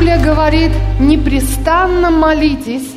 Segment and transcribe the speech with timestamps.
[0.00, 2.90] Библия говорит «непрестанно молитесь»,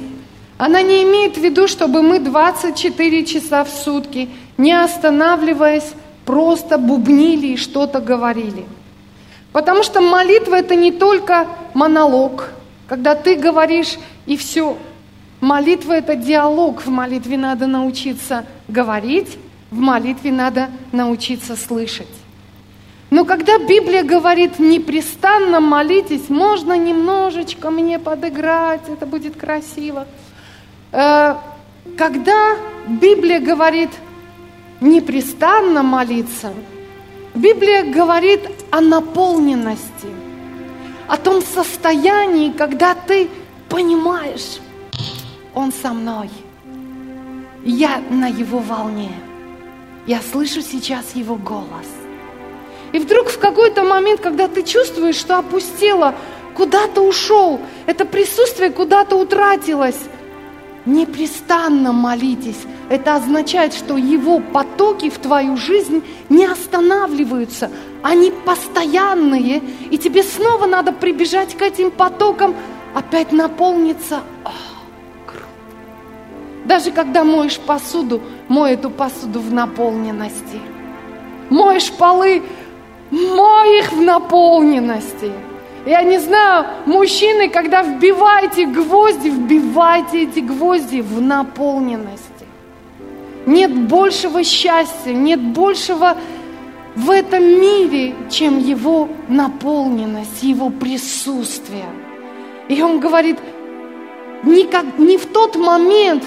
[0.57, 5.91] она не имеет в виду, чтобы мы 24 часа в сутки, не останавливаясь,
[6.23, 8.63] просто бубнили и что-то говорили.
[9.51, 12.51] Потому что молитва– это не только монолог,
[12.87, 14.77] когда ты говоришь и все.
[15.41, 16.85] Молитва– это диалог.
[16.85, 19.37] В молитве надо научиться говорить,
[19.71, 22.22] в молитве надо научиться слышать.
[23.13, 30.07] Но когда Библия говорит непрестанно молитесь, можно немножечко мне подыграть, это будет красиво.
[30.91, 31.35] Э,
[31.95, 32.55] когда
[32.87, 33.91] Библия говорит
[34.81, 36.53] непрестанно молиться,
[37.35, 40.09] Библия говорит о наполненности,
[41.07, 43.29] о том состоянии, когда ты
[43.69, 44.57] понимаешь,
[45.53, 46.31] Он со мной,
[47.63, 49.11] я на Его волне,
[50.07, 51.85] я слышу сейчас Его голос–
[52.93, 56.13] и вдруг в какой-то момент, когда ты чувствуешь, что опустело,
[56.55, 59.99] куда-то ушел, это присутствие куда-то утратилось,
[60.85, 62.61] непрестанно молитесь.
[62.89, 67.71] Это означает, что его потоки в твою жизнь не останавливаются,
[68.03, 72.55] они постоянные, и тебе снова надо прибежать к этим потокам,
[72.93, 74.21] опять наполниться.
[74.43, 74.51] О,
[75.25, 75.45] круто.
[76.65, 80.59] Даже когда моешь посуду, мой эту посуду в наполненности.
[81.49, 82.43] Моешь полы,
[83.13, 85.31] мой их в наполненности.
[85.85, 92.47] Я не знаю, мужчины, когда вбиваете гвозди, вбивайте эти гвозди в наполненности.
[93.45, 96.15] Нет большего счастья, нет большего
[96.95, 101.89] в этом мире, чем его наполненность, его присутствие.
[102.69, 103.37] И он говорит,
[104.43, 106.23] никак, не в тот момент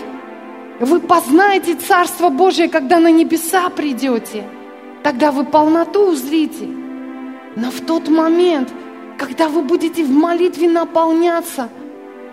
[0.78, 4.44] вы познаете Царство Божие, когда на небеса придете–
[5.06, 6.66] тогда вы полноту узрите.
[7.54, 8.72] Но в тот момент,
[9.16, 11.68] когда вы будете в молитве наполняться,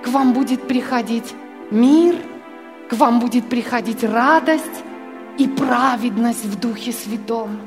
[0.03, 1.35] к вам будет приходить
[1.69, 2.15] мир,
[2.89, 4.77] к вам будет приходить радость
[5.37, 7.59] и праведность в Духе Святом.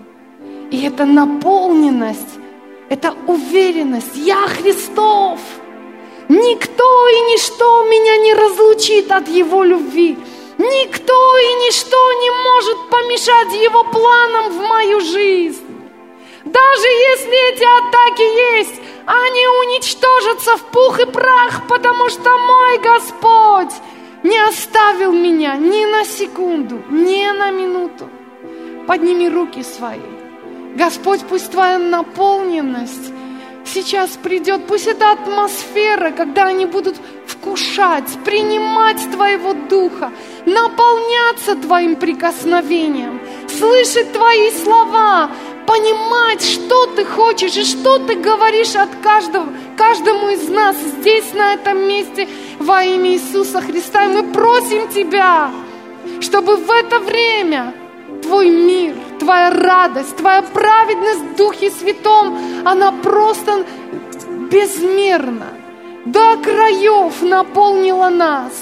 [0.73, 2.41] И эта наполненность,
[2.89, 5.39] эта уверенность, я Христов,
[6.29, 10.19] никто и ничто меня не разлучит от Его любви.
[10.59, 15.65] Никто и ничто не может помешать Его планам в мою жизнь.
[16.45, 18.23] Даже если эти атаки
[18.59, 23.75] есть, они уничтожатся в пух и прах, потому что мой Господь
[24.23, 28.09] не оставил меня ни на секунду, ни на минуту.
[28.87, 30.01] Подними руки свои.
[30.77, 33.13] Господь, пусть твоя наполненность
[33.67, 34.67] сейчас придет.
[34.67, 36.97] Пусть эта атмосфера, когда они будут
[37.27, 40.13] вкушать, принимать Твоего Духа,
[40.45, 45.31] наполняться Твоим прикосновением, слышать Твои слова,
[45.67, 51.55] понимать, что Ты хочешь и что Ты говоришь от каждого, каждому из нас здесь, на
[51.55, 52.29] этом месте,
[52.59, 54.05] во имя Иисуса Христа.
[54.05, 55.51] И мы просим Тебя,
[56.21, 57.75] чтобы в это время
[58.27, 63.65] Твой мир, Твоя радость, Твоя праведность в Духе Святом, она просто
[64.51, 65.47] безмерна,
[66.05, 68.53] до краев наполнила нас.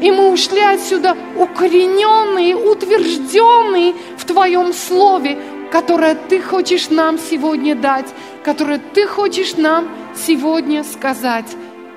[0.00, 5.38] И мы ушли отсюда укорененные, утвержденные в Твоем Слове,
[5.72, 8.06] которое Ты хочешь нам сегодня дать,
[8.44, 11.50] которое Ты хочешь нам сегодня сказать.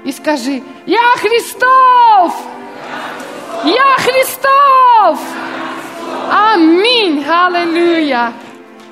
[0.04, 2.34] И скажи, я Христов!
[3.66, 5.47] Я Христов!
[6.30, 7.24] Аминь!
[7.26, 8.34] Аллилуйя!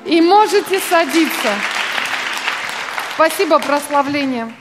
[0.04, 1.52] И можете садиться.
[3.14, 4.52] Спасибо, прославление.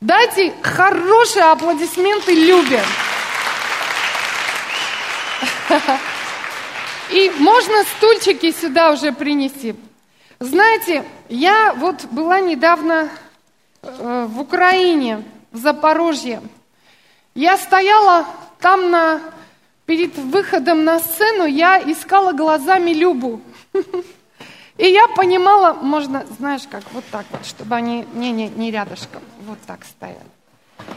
[0.00, 2.82] Дайте хорошие аплодисменты Любе.
[7.10, 9.74] И можно стульчики сюда уже принести.
[10.40, 13.08] Знаете, я вот была недавно
[13.82, 16.42] э, в Украине, в Запорожье.
[17.34, 18.26] Я стояла
[18.60, 19.20] там на,
[19.86, 23.40] перед выходом на сцену, я искала глазами Любу.
[24.76, 29.22] И я понимала, можно, знаешь, как вот так вот, чтобы они не, не, не рядышком,
[29.46, 30.18] вот так стояли.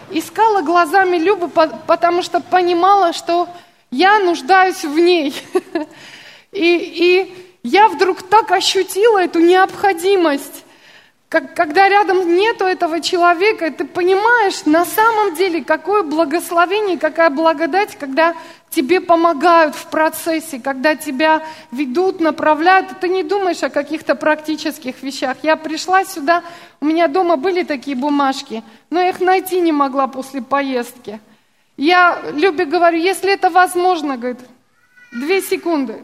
[0.09, 3.47] Искала глазами Любу, потому что понимала, что
[3.91, 5.35] я нуждаюсь в ней.
[6.53, 10.63] И, и я вдруг так ощутила эту необходимость
[11.29, 17.97] как, когда рядом нету этого человека, ты понимаешь на самом деле, какое благословение, какая благодать,
[17.97, 18.33] когда
[18.69, 22.99] тебе помогают в процессе, когда тебя ведут, направляют.
[23.01, 25.37] Ты не думаешь о каких-то практических вещах.
[25.43, 26.43] Я пришла сюда,
[26.79, 31.19] у меня дома были такие бумажки, но я их найти не могла после поездки.
[31.75, 34.39] Я Любе говорю, если это возможно, говорит,
[35.11, 36.01] две секунды.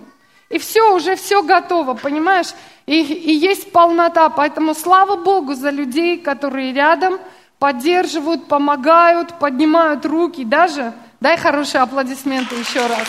[0.54, 2.54] И все, уже все готово, понимаешь?
[2.86, 4.30] И, и есть полнота.
[4.30, 7.18] Поэтому слава Богу за людей, которые рядом,
[7.58, 10.46] поддерживают, помогают, поднимают руки.
[10.46, 13.08] Даже, дай хорошие аплодисменты еще раз.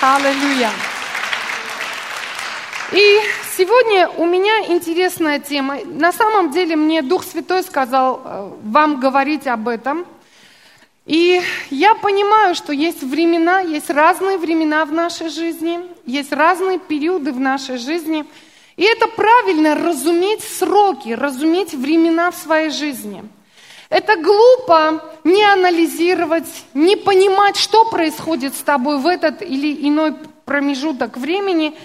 [0.00, 0.70] Аллилуйя.
[2.92, 3.20] И
[3.56, 5.78] сегодня у меня интересная тема.
[5.84, 10.06] На самом деле мне Дух Святой сказал э, вам говорить об этом.
[11.08, 11.40] И
[11.70, 17.40] я понимаю, что есть времена, есть разные времена в нашей жизни, есть разные периоды в
[17.40, 18.26] нашей жизни.
[18.76, 23.24] И это правильно разуметь сроки, разуметь времена в своей жизни.
[23.88, 30.14] Это глупо не анализировать, не понимать, что происходит с тобой в этот или иной
[30.44, 31.74] промежуток времени–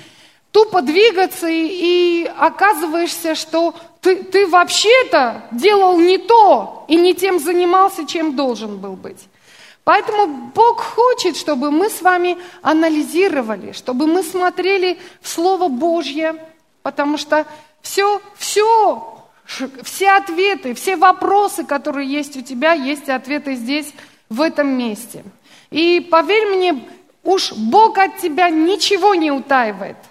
[0.54, 7.39] тупо двигаться и, и оказываешься, что ты, ты вообще-то делал не то и не тем
[7.39, 9.29] занимался, чем должен был быть.
[9.85, 16.35] Поэтому Бог хочет, чтобы мы с вами анализировали, чтобы мы смотрели в Слово Божье,
[16.83, 17.45] потому что
[17.81, 19.23] все, все,
[19.83, 23.94] все ответы, все вопросы, которые есть у тебя, есть ответы здесь,
[24.29, 25.23] в этом месте.
[25.69, 26.88] И поверь мне,
[27.23, 29.97] уж Бог от тебя ничего не утаивает–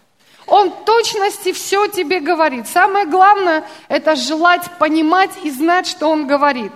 [0.52, 2.68] он точности все тебе говорит.
[2.68, 6.72] Самое главное– это желать понимать и знать, что Он говорит.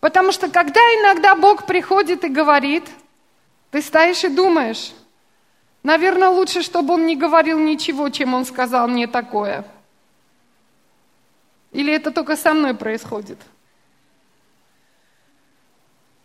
[0.00, 2.84] Потому что когда иногда Бог приходит и говорит,
[3.70, 4.92] ты стоишь и думаешь,
[5.82, 9.64] наверное, лучше, чтобы Он не говорил ничего, чем Он сказал мне такое.
[11.70, 13.38] Или это только со мной происходит?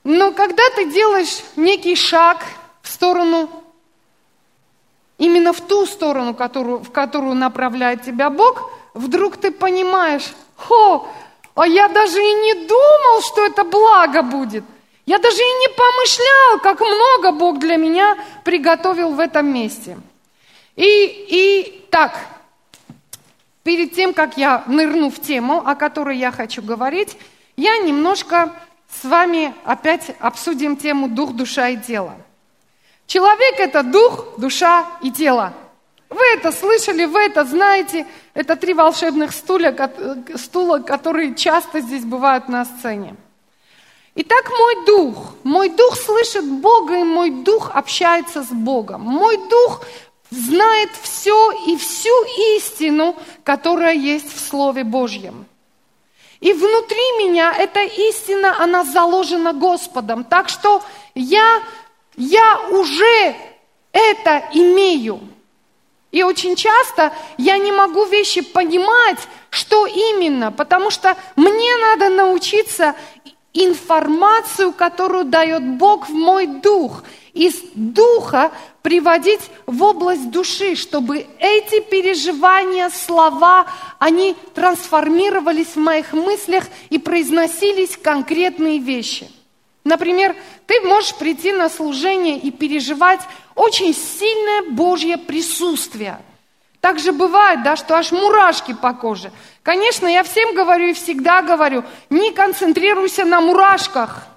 [0.04, 2.44] Но когда ты делаешь некий шаг
[2.82, 3.64] в сторону
[5.18, 11.08] именно в ту сторону, которую, в которую направляет тебя Бог, вдруг ты понимаешь, хо,
[11.56, 14.64] а я даже и не думал, что это благо будет.
[15.06, 19.98] Я даже и не помышлял, как много Бог для меня приготовил в этом месте.
[20.76, 22.20] И, и так,
[23.64, 27.18] перед тем, как я нырну в тему, о которой я хочу говорить,
[27.56, 28.54] я немножко
[29.02, 32.16] с вами опять обсудим тему дух, душа и тело.
[33.08, 35.54] Человек– это дух, душа и тело.
[36.10, 38.06] Вы это слышали, вы это знаете.
[38.34, 39.74] Это три волшебных стуля,
[40.36, 43.16] стула, которые часто здесь бывают на сцене.
[44.16, 45.36] Итак, мой дух.
[45.44, 49.02] Мой дух слышит Бога, и мой дух общается с Богом.
[49.02, 49.82] Мой дух
[50.30, 52.24] знает все и всю
[52.58, 55.46] истину, которая есть в Слове Божьем.
[56.40, 60.24] И внутри меня эта истина, она заложена Господом.
[60.24, 60.84] Так что
[61.16, 61.62] я
[62.18, 63.36] я уже
[63.92, 65.22] это имею.
[66.12, 69.20] И очень часто я не могу вещи понимать,
[69.50, 72.96] что именно, потому что мне надо научиться
[73.54, 77.04] информацию, которую дает Бог в мой дух,
[77.34, 83.68] из духа приводить в область души, чтобы эти переживания, слова,
[84.00, 89.30] они трансформировались в моих мыслях и произносились конкретные вещи.
[89.84, 90.36] Например,
[90.68, 93.22] ты можешь прийти на служение и переживать
[93.56, 96.20] очень сильное Божье присутствие.
[96.82, 99.32] Так же бывает, да, что аж мурашки по коже.
[99.64, 104.28] Конечно, я всем говорю и всегда говорю, не концентрируйся на мурашках,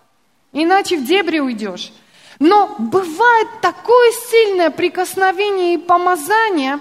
[0.52, 1.92] иначе в дебри уйдешь.
[2.38, 6.80] Но бывает такое сильное прикосновение и помазание,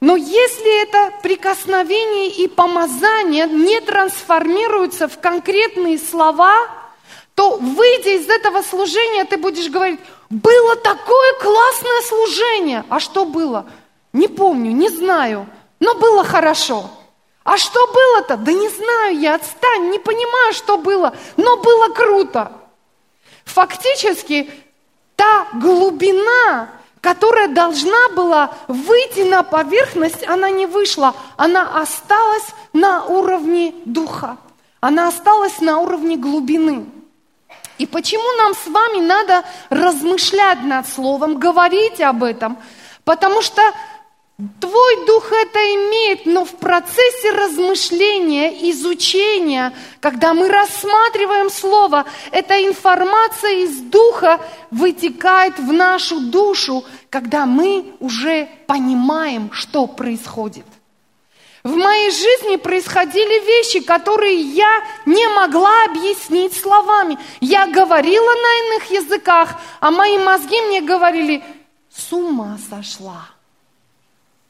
[0.00, 6.54] но если это прикосновение и помазание не трансформируются в конкретные слова–
[7.34, 12.84] то выйдя из этого служения, ты будешь говорить, было такое классное служение.
[12.88, 13.66] А что было?
[14.12, 15.46] Не помню, не знаю,
[15.78, 16.90] но было хорошо.
[17.44, 18.36] А что было-то?
[18.36, 22.52] Да не знаю я, отстань, не понимаю, что было, но было круто.
[23.44, 24.50] Фактически,
[25.16, 26.70] та глубина,
[27.00, 34.36] которая должна была выйти на поверхность, она не вышла, она осталась на уровне духа,
[34.80, 36.86] она осталась на уровне глубины.
[37.80, 42.58] И почему нам с вами надо размышлять над Словом, говорить об этом?
[43.04, 43.62] Потому что
[44.60, 53.64] Твой дух это имеет, но в процессе размышления, изучения, когда мы рассматриваем Слово, эта информация
[53.64, 60.64] из духа вытекает в нашу душу, когда мы уже понимаем, что происходит.
[61.62, 67.18] В моей жизни происходили вещи, которые я не могла объяснить словами.
[67.40, 71.42] Я говорила на иных языках, а мои мозги мне говорили,
[71.94, 73.28] с ума сошла.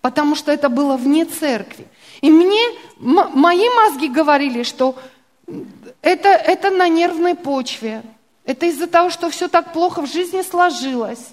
[0.00, 1.86] Потому что это было вне церкви.
[2.20, 2.60] И мне,
[2.98, 4.94] мои мозги говорили, что
[6.02, 8.02] это, это на нервной почве.
[8.44, 11.30] Это из-за того, что все так плохо в жизни сложилось.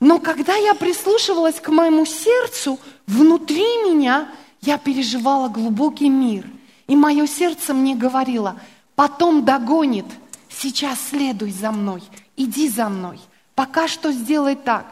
[0.00, 4.28] Но когда я прислушивалась к моему сердцу, внутри меня
[4.66, 6.44] я переживала глубокий мир.
[6.86, 8.60] И мое сердце мне говорило,
[8.94, 10.06] потом догонит,
[10.48, 12.02] сейчас следуй за мной,
[12.36, 13.18] иди за мной,
[13.54, 14.86] пока что сделай так.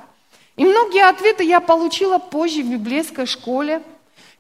[0.57, 3.83] И многие ответы я получила позже в библейской школе–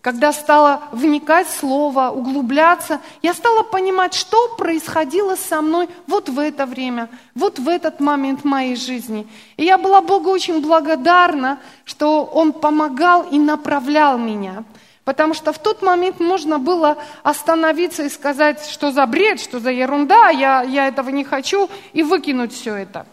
[0.04, 6.38] когда стала вникать в слово, углубляться, я стала понимать, что происходило со мной вот в
[6.38, 9.26] это время, вот в этот момент моей жизни.
[9.56, 14.64] И я была Богу очень благодарна, что Он помогал и направлял меня.
[15.04, 19.70] Потому что в тот момент можно было остановиться и сказать, что за бред, что за
[19.70, 23.06] ерунда, я, я этого не хочу, и выкинуть все это.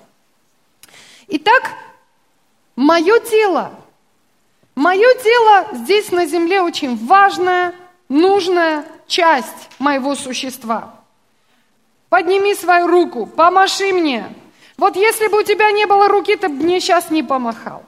[1.28, 1.64] Итак,
[2.76, 3.72] мое тело
[4.76, 7.76] Мое тело здесь на земле очень важная,
[8.08, 10.96] нужная часть моего существа.
[12.10, 14.34] Подними свою руку, помаши мне.
[14.78, 17.84] Вот если бы у тебя не было руки, ты бы мне сейчас не помахал.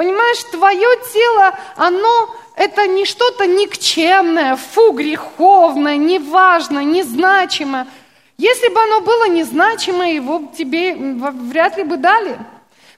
[0.00, 7.86] Понимаешь, твое тело, оно это не что-то никчемное, фу, греховное, неважное, незначимое.
[8.38, 12.38] Если бы оно было незначимое, его тебе вряд ли бы дали.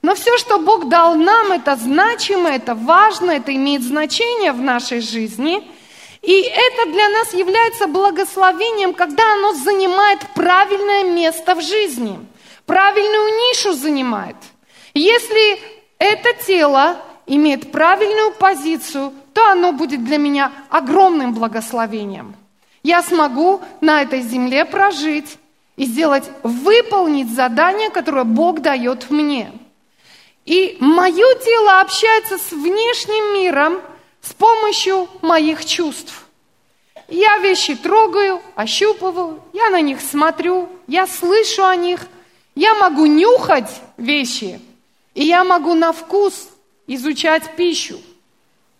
[0.02, 5.00] Но все, что Бог дал нам, это значимо, это важно, это имеет значение в нашей
[5.00, 5.68] жизни.
[6.20, 12.16] И это для нас является благословением, когда оно занимает правильное место в жизни,
[12.64, 14.36] правильную нишу занимает.
[14.94, 22.34] Если это тело имеет правильную позицию, то оно будет для меня огромным благословением.
[22.82, 25.38] Я смогу на этой земле прожить
[25.76, 29.52] и сделать, выполнить задание, которое Бог дает мне.
[30.44, 33.80] И мое тело общается с внешним миром
[34.20, 36.26] с помощью моих чувств.
[37.06, 42.08] Я вещи трогаю, ощупываю, я на них смотрю, я слышу о них,
[42.56, 44.60] я могу нюхать вещи,
[45.14, 46.48] и я могу на вкус
[46.86, 48.00] изучать пищу.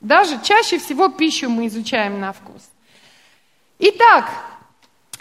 [0.01, 2.63] Даже чаще всего пищу мы изучаем на вкус.
[3.79, 4.31] Итак,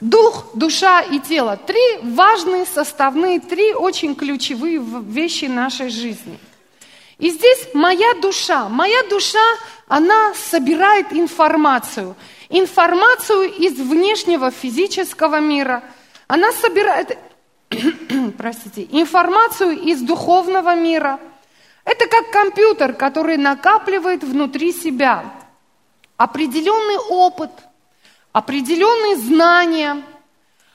[0.02, 1.58] Дух, душа и тело.
[1.58, 6.40] Три важные составные, три очень ключевые вещи нашей жизни.
[7.20, 8.68] И здесь моя душа.
[8.68, 9.40] Моя душа,
[9.88, 12.16] она собирает информацию.
[12.50, 15.84] Информацию из внешнего физического мира.
[16.28, 17.16] Она собирает,
[18.42, 21.20] простите, информацию из духовного мира.
[21.84, 25.26] Это как компьютер, который накапливает внутри себя
[26.18, 27.52] определенный опыт–
[28.34, 30.02] определенные знания.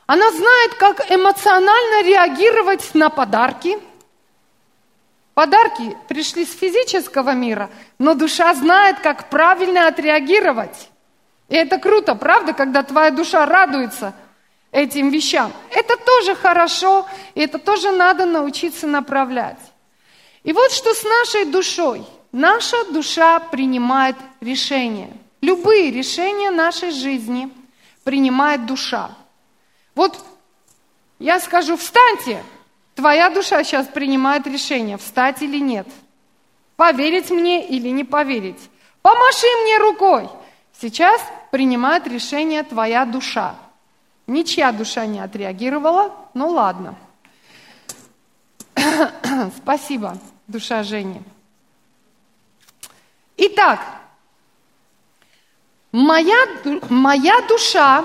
[0.06, 3.76] Она знает, как эмоционально реагировать на подарки.
[5.35, 7.68] Подарки пришли с физического мира,
[7.99, 10.88] но душа знает, как правильно отреагировать.
[11.49, 14.14] И это круто, правда, когда твоя душа радуется
[14.76, 15.52] этим вещам.
[15.71, 19.59] Это тоже хорошо, и это тоже надо научиться направлять.
[20.45, 22.04] И вот что с нашей душой.
[22.33, 25.11] Наша душа принимает решения–
[25.47, 27.50] Любые решения нашей жизни
[28.02, 29.11] принимает душа.
[29.95, 30.18] Вот
[31.18, 32.42] я скажу, встаньте,
[32.97, 35.87] твоя душа сейчас принимает решение, встать или нет.
[36.76, 38.59] Поверить мне или не поверить.
[39.02, 40.28] Помаши мне рукой.
[40.80, 43.54] Сейчас принимает решение твоя душа.
[44.26, 46.97] Ничья душа не отреагировала, ну ладно.
[49.56, 50.18] Спасибо,
[50.49, 51.23] душа Жени.
[53.37, 53.80] Итак,
[55.92, 56.37] моя,
[56.88, 58.04] моя душа,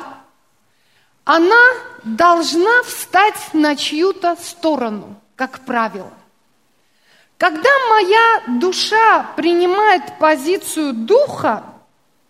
[1.23, 1.73] она
[2.03, 6.11] должна встать на чью-то сторону, как правило.
[7.37, 11.63] Когда моя душа принимает позицию духа,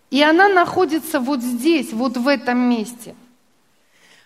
[0.10, 3.15] и она находится вот здесь, вот в этом месте,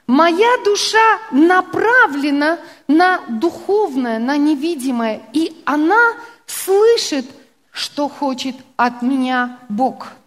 [0.08, 6.14] моя душа направлена на духовное, на невидимое, и она
[6.46, 7.26] слышит,
[7.72, 10.10] что хочет от меня Бог–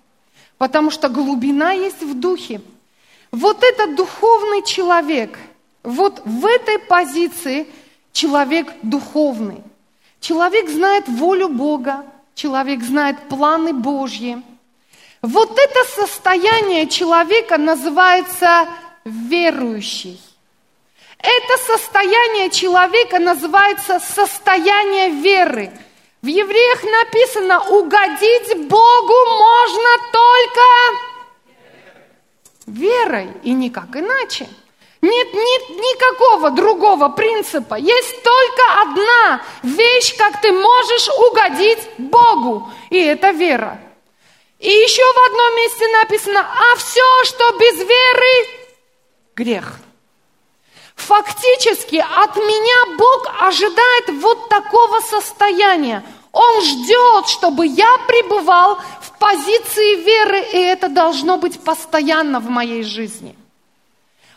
[0.59, 2.61] потому что глубина есть в духе.
[3.31, 5.39] Вот этот духовный человек,
[5.83, 7.69] вот в этой позиции
[8.13, 9.63] человек духовный.
[10.21, 12.05] Человек знает волю Бога,
[12.35, 14.43] человек знает планы Божьи.
[15.23, 18.69] Вот это состояние человека называется
[19.09, 20.21] верующий.
[21.19, 25.73] Это состояние человека называется состояние веры–
[26.21, 30.61] в евреях написано, угодить Богу можно только
[32.67, 34.49] верой и никак иначе.
[35.01, 37.77] Нет, нет никакого другого принципа.
[37.77, 43.81] Есть только одна вещь, как ты можешь угодить Богу, и это вера.
[44.59, 48.49] И еще в одном месте написано, а все, что без веры,
[49.39, 49.79] грех.
[50.97, 56.05] Фактически от меня Бог ожидает вот такого состояния.
[56.33, 62.83] Он ждет, чтобы я пребывал в позиции веры, и это должно быть постоянно в моей
[62.83, 63.37] жизни.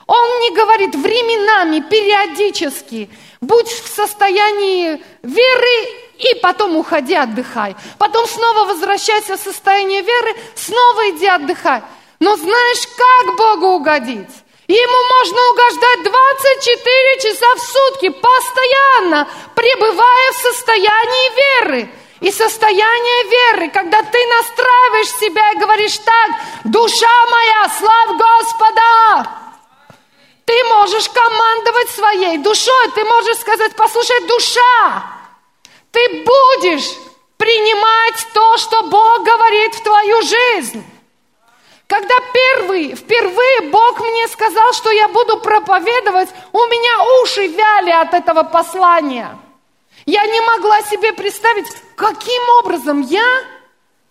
[0.06, 3.10] Он не говорит временами, периодически.
[3.40, 5.76] Будь в состоянии веры
[6.20, 7.76] и потом уходи, отдыхай.
[7.98, 11.82] Потом снова возвращайся в состояние веры, снова иди отдыхай.
[12.20, 14.30] Но знаешь, как Богу угодить?
[14.72, 21.90] Ему можно угождать 24 часа в сутки, постоянно, пребывая в состоянии веры.
[22.22, 26.32] И состояние веры, когда ты настраиваешь себя и говоришь так,
[26.64, 29.32] душа моя, слав Господа,
[30.46, 35.04] ты можешь командовать своей душой, ты можешь сказать, послушай, душа,
[35.92, 36.96] ты будешь
[37.36, 40.86] принимать то, что Бог говорит в твою жизнь.
[41.92, 48.14] Когда первый, впервые Бог мне сказал, что я буду проповедовать, у меня уши вяли от
[48.14, 49.38] этого послания.
[50.06, 51.68] Я не могла себе представить,
[51.98, 53.28] каким образом я,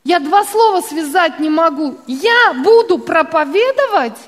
[0.04, 4.18] я два слова связать не могу, я буду проповедовать.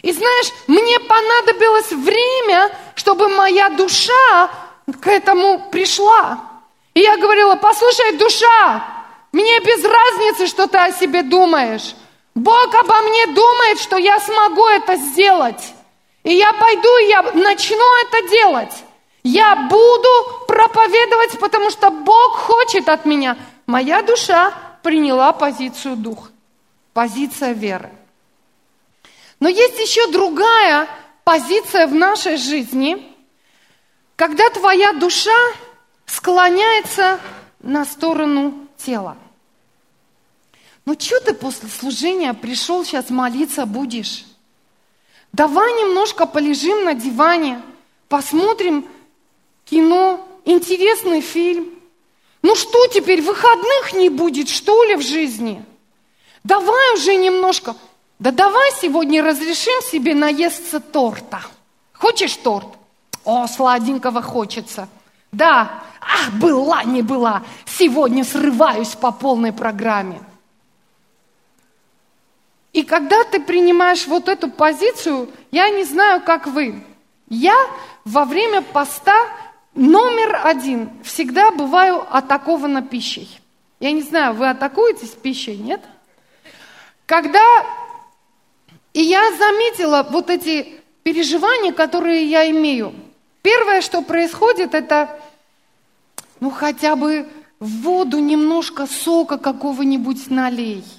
[0.00, 4.50] И знаешь, мне понадобилось время, чтобы моя душа
[4.98, 6.40] к этому пришла.
[6.94, 8.82] И я говорила, послушай, душа,
[9.32, 11.94] мне без разницы, что ты о себе думаешь.
[12.38, 15.74] Бог обо мне думает, что я смогу это сделать.
[16.22, 18.84] И я пойду, и я начну это делать.
[19.24, 23.36] Я буду проповедовать, потому что Бог хочет от меня.
[23.66, 24.52] Моя душа
[24.84, 26.30] приняла позицию дух,
[26.92, 27.90] позиция веры.
[29.40, 30.88] Но есть еще другая
[31.24, 33.16] позиция в нашей жизни,
[34.14, 35.36] когда твоя душа
[36.06, 37.18] склоняется
[37.60, 39.16] на сторону тела.
[40.88, 44.24] Ну что ты после служения пришел сейчас молиться будешь?
[45.34, 47.60] Давай немножко полежим на диване,
[48.08, 48.86] посмотрим
[49.66, 51.68] кино, интересный фильм.
[52.40, 55.62] Ну что теперь, выходных не будет, что ли, в жизни?
[56.42, 57.76] Давай уже немножко.
[58.18, 61.42] Да давай сегодня разрешим себе наесться торта.
[61.92, 62.78] Хочешь торт?
[63.26, 64.88] О, сладенького хочется.
[65.32, 67.42] Да, ах, была, не была.
[67.66, 70.22] Сегодня срываюсь по полной программе.
[72.72, 76.82] И когда ты принимаешь вот эту позицию, я не знаю, как вы.
[77.28, 77.56] Я
[78.04, 79.26] во время поста
[79.74, 83.40] номер один всегда бываю атакована пищей.
[83.80, 85.80] Я не знаю, вы атакуетесь пищей, нет?
[87.06, 87.42] Когда...
[88.92, 92.94] И я заметила вот эти переживания, которые я имею.
[93.42, 95.20] Первое, что происходит, это,
[96.40, 97.28] ну, хотя бы
[97.60, 100.84] в воду немножко сока какого-нибудь налей–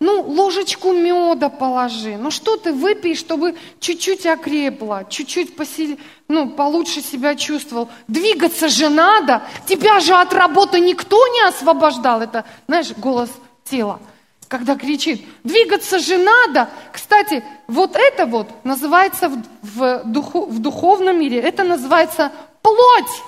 [0.00, 2.16] ну, ложечку меда положи.
[2.16, 7.88] Ну, что ты выпей, чтобы чуть-чуть окрепло, чуть-чуть посили, ну, получше себя чувствовал.
[8.08, 9.42] Двигаться же надо.
[9.66, 12.22] Тебя же от работы никто не освобождал.
[12.22, 13.28] Это, знаешь, голос
[13.64, 14.00] тела,
[14.48, 15.22] когда кричит.
[15.44, 16.70] Двигаться же надо.
[16.92, 22.32] Кстати, вот это вот называется в, в, духу, в духовном мире, это называется
[22.62, 23.22] плоть.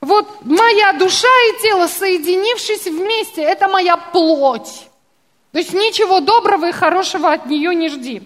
[0.00, 4.87] Вот моя душа и тело, соединившись вместе, это моя плоть.
[5.58, 8.22] То есть ничего доброго и хорошего от нее не жди.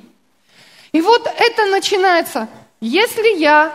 [0.92, 2.46] И вот это начинается.
[2.78, 3.72] Если я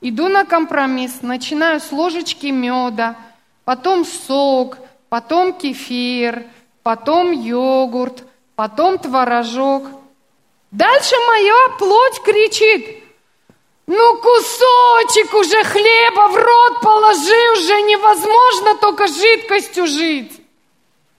[0.00, 3.14] иду на компромисс, начинаю с ложечки меда,
[3.64, 6.44] потом сок, потом кефир,
[6.82, 8.24] потом йогурт,
[8.56, 9.84] потом творожок.
[10.72, 13.04] Дальше моя плоть кричит,
[13.86, 20.37] ну кусочек уже хлеба в рот положи, уже невозможно только жидкостью жить.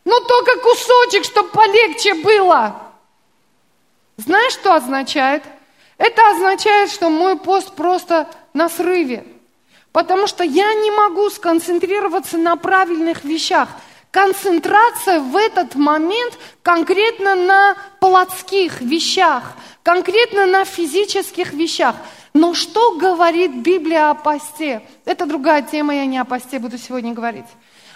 [0.09, 2.81] Ну только кусочек, чтобы полегче было.
[4.17, 5.43] Знаешь, что означает?
[5.99, 9.23] Это означает, что мой пост просто на срыве.
[9.91, 13.69] Потому что я не могу сконцентрироваться на правильных вещах.
[14.09, 19.43] Концентрация в этот момент конкретно на плотских вещах,
[19.83, 21.95] конкретно на физических вещах.
[22.33, 24.81] Но что говорит Библия о посте?
[25.05, 27.45] Это другая тема, я не о посте буду сегодня говорить.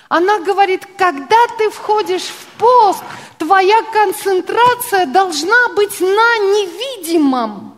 [0.09, 3.03] Она говорит, когда ты входишь в пост,
[3.37, 7.73] твоя концентрация должна быть на невидимом.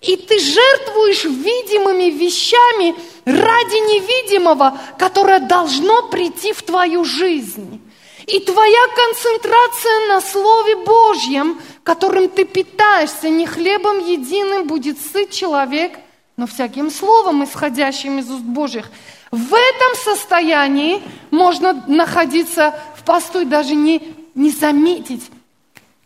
[0.00, 2.94] И ты жертвуешь видимыми вещами
[3.26, 7.80] ради невидимого, которое должно прийти в твою жизнь.
[8.26, 15.98] И твоя концентрация на Слове Божьем, которым ты питаешься, не хлебом единым будет сыт человек,
[16.36, 18.90] но всяким словом, исходящим из уст Божьих.
[19.30, 25.30] В этом состоянии можно находиться в посту и даже не, не заметить,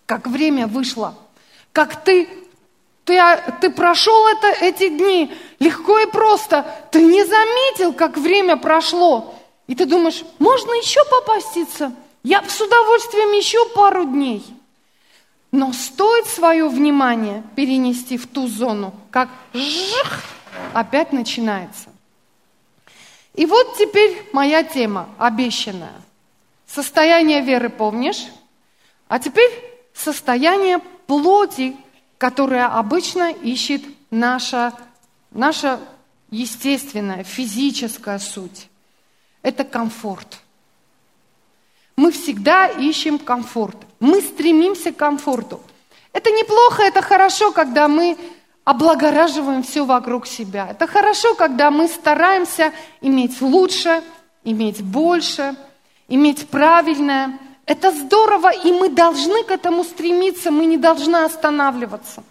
[0.04, 1.14] как время вышло,
[1.72, 2.28] как ты,
[3.04, 3.18] ты,
[3.62, 9.34] ты прошел это, эти дни легко и просто, ты не заметил, как время прошло.
[9.66, 11.94] И ты думаешь, можно еще попаститься?
[12.22, 14.44] Я с удовольствием еще пару дней.
[15.50, 20.22] Но стоит свое внимание перенести в ту зону, как жих,
[20.74, 21.93] опять начинается.
[23.34, 26.00] И вот теперь моя тема, обещанная.
[26.66, 28.26] Состояние веры помнишь?
[29.08, 29.50] А теперь
[29.92, 31.76] состояние плоти,
[32.18, 34.72] которое обычно ищет наша,
[35.30, 35.80] наша
[36.30, 38.68] естественная, физическая суть.
[39.42, 40.38] Это комфорт.
[41.96, 43.76] Мы всегда ищем комфорт.
[44.00, 45.60] Мы стремимся к комфорту.
[46.12, 48.16] Это неплохо, это хорошо, когда мы
[48.64, 50.68] облагораживаем все вокруг себя.
[50.70, 54.02] Это хорошо, когда мы стараемся иметь лучше,
[54.42, 55.54] иметь больше,
[56.08, 57.38] иметь правильное.
[57.66, 62.22] Это здорово, и мы должны к этому стремиться, мы не должны останавливаться.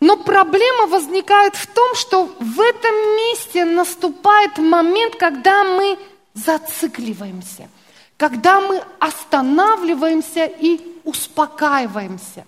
[0.00, 5.98] Но проблема возникает в том, что в этом месте наступает момент, когда мы
[6.34, 7.68] зацикливаемся,
[8.16, 12.46] когда мы останавливаемся и успокаиваемся.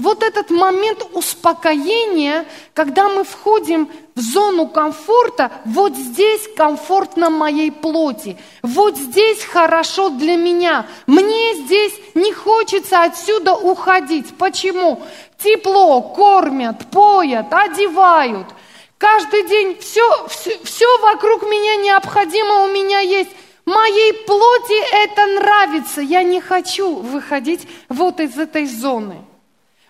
[0.00, 8.38] Вот этот момент успокоения, когда мы входим в зону комфорта, вот здесь комфортно моей плоти,
[8.62, 10.86] вот здесь хорошо для меня.
[11.06, 14.34] Мне здесь не хочется отсюда уходить.
[14.38, 15.02] Почему?
[15.38, 18.46] Тепло, кормят, поят, одевают–
[19.00, 23.30] Каждый день все, все, все вокруг меня необходимо у меня есть.
[23.64, 26.02] Моей плоти это нравится.
[26.02, 29.24] Я не хочу выходить вот из этой зоны.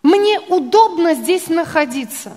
[0.02, 2.36] Мне удобно здесь находиться.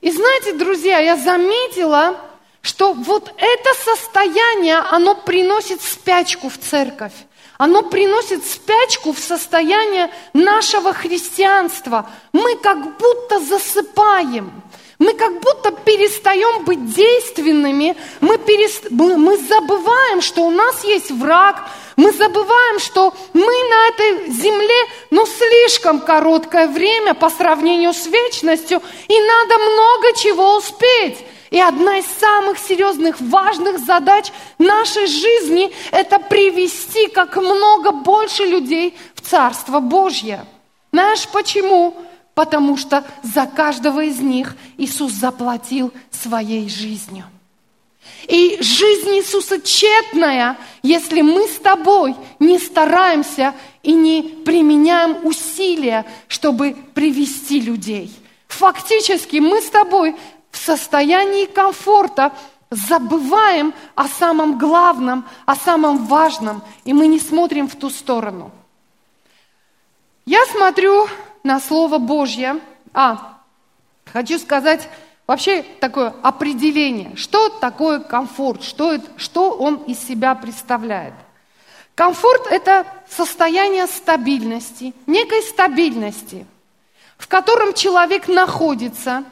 [0.00, 2.16] И знаете, друзья, я заметила,
[2.62, 7.12] что вот это состояние, оно приносит спячку в церковь.
[7.58, 12.08] Оно приносит спячку в состояние нашего христианства.
[12.32, 14.62] Мы как будто засыпаем.
[15.00, 18.90] Мы как будто перестаем быть действенными, мы, перест...
[18.90, 24.76] мы забываем, что у нас есть враг, мы забываем, что мы на этой земле,
[25.10, 31.16] ну, слишком короткое время по сравнению с вечностью, и надо много чего успеть.
[31.48, 38.94] И одна из самых серьезных, важных задач нашей жизни– это привести как много больше людей
[39.14, 40.44] в Царство Божье.
[40.92, 41.96] Знаешь почему?
[42.40, 47.24] потому что за каждого из них Иисус заплатил своей жизнью.
[48.26, 56.74] И жизнь Иисуса тщетная, если мы с тобой не стараемся и не применяем усилия, чтобы
[56.94, 58.10] привести людей.
[58.48, 60.16] Фактически мы с тобой
[60.50, 62.32] в состоянии комфорта
[62.70, 68.50] забываем о самом главном, о самом важном, и мы не смотрим в ту сторону.
[70.24, 71.06] Я смотрю
[71.42, 72.60] на Слово Божье.
[72.94, 73.39] А,
[74.04, 74.88] хочу сказать
[75.26, 77.14] вообще такое определение.
[77.16, 78.62] Что такое комфорт?
[78.62, 81.14] Что, это, что он из себя представляет?
[81.94, 86.46] Комфорт– это состояние стабильности, некой стабильности,
[87.18, 89.24] в котором человек находится.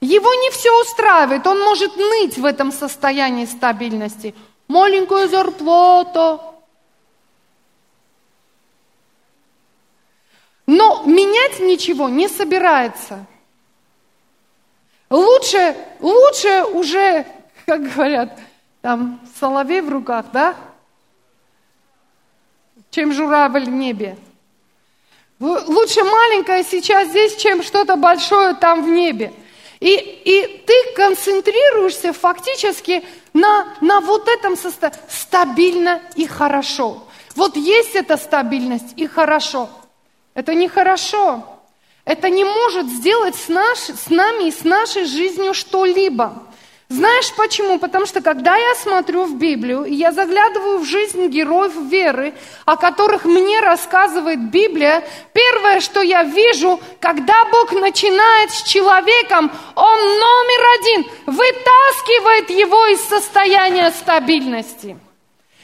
[0.00, 4.34] Его не все устраивает, он может ныть в этом состоянии стабильности.
[4.68, 6.40] Маленькая зарплата,
[10.70, 13.26] но менять ничего не собирается.
[15.10, 17.26] Лучше, лучше уже,
[17.66, 18.38] как говорят,
[18.80, 20.54] там соловей в руках, да,
[22.90, 24.16] чем журавль в небе.
[25.38, 29.32] Лучше маленькое сейчас здесь, чем что-то большое там в небе.
[29.80, 34.98] И, и ты концентрируешься фактически на, на вот этом состоянии.
[35.08, 37.02] Стабильно и хорошо.
[37.34, 39.68] Вот есть эта стабильность и хорошо–
[40.34, 41.49] это нехорошо.
[42.10, 46.42] Это не может сделать с, наш, с нами и с нашей жизнью что-либо.
[46.88, 47.78] Знаешь почему?
[47.78, 52.76] Потому что когда я смотрю в Библию, и я заглядываю в жизнь героев веры, о
[52.76, 60.62] которых мне рассказывает Библия, первое, что я вижу, когда Бог начинает с человеком, Он номер
[60.80, 64.98] один вытаскивает его из состояния стабильности.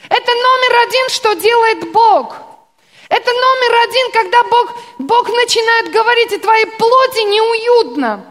[0.07, 2.37] Это номер один, что делает Бог–
[3.09, 8.25] это номер один, когда Бог, Бог начинает говорить, и твоей плоти неуютно,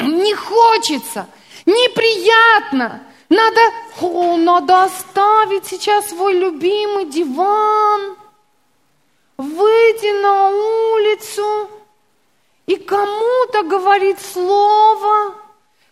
[0.00, 1.26] не хочется,
[1.64, 3.02] неприятно.
[3.30, 3.60] Надо,
[4.00, 8.16] о, надо оставить сейчас свой любимый диван,
[9.38, 11.70] выйти на улицу
[12.66, 15.34] и кому-то говорить слово.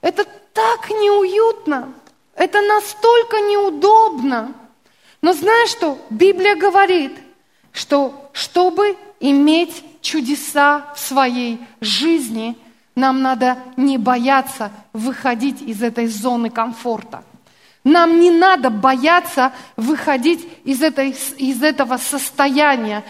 [0.01, 1.95] Это так неуютно,
[2.35, 4.53] это настолько неудобно.
[5.23, 5.97] Но знаешь что?
[6.11, 7.13] Библия говорит–
[7.79, 12.59] что чтобы иметь чудеса в своей жизни,
[12.97, 17.23] нам надо не бояться выходить из этой зоны комфорта.
[17.85, 23.05] Нам не надо бояться выходить из, этой, из этого состояния,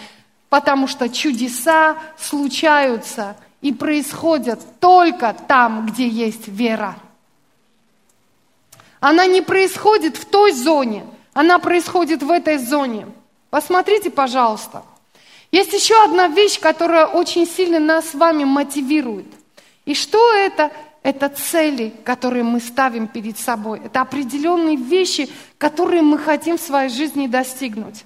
[0.51, 6.95] потому что чудеса случаются и происходят только там, где есть вера.
[9.01, 13.07] Она не происходит в той зоне, она происходит в этой зоне.
[13.51, 14.83] Посмотрите, пожалуйста.
[15.51, 19.27] Есть еще одна вещь, которая очень сильно нас с вами мотивирует.
[19.87, 20.71] И что это?
[21.03, 23.81] Это цели, которые мы ставим перед собой.
[23.85, 28.05] Это определенные вещи, которые мы хотим в своей жизни достигнуть.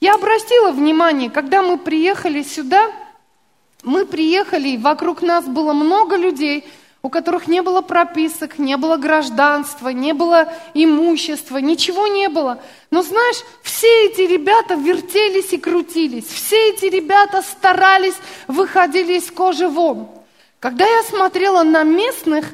[0.00, 2.92] Я обратила внимание, когда мы приехали сюда,
[3.82, 6.64] мы приехали, и вокруг нас было много людей–
[7.04, 12.62] у которых не было прописок, не было гражданства, не было имущества, ничего не было.
[12.90, 18.14] Но знаешь, все эти ребята вертелись и крутились, все эти ребята старались,
[18.48, 20.08] выходили из кожи вон.
[20.60, 22.46] Когда я смотрела на местных,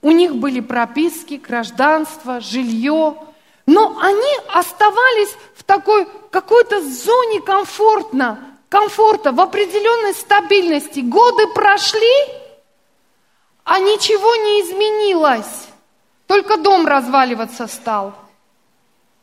[0.00, 3.18] у них были прописки, гражданство, жилье,
[3.66, 8.38] но они оставались в такой какой-то зоне комфортно,
[8.70, 11.00] комфорта, в определенной стабильности.
[11.00, 12.41] Годы прошли,
[13.64, 15.68] а ничего не изменилось.
[16.26, 18.14] Только дом разваливаться стал.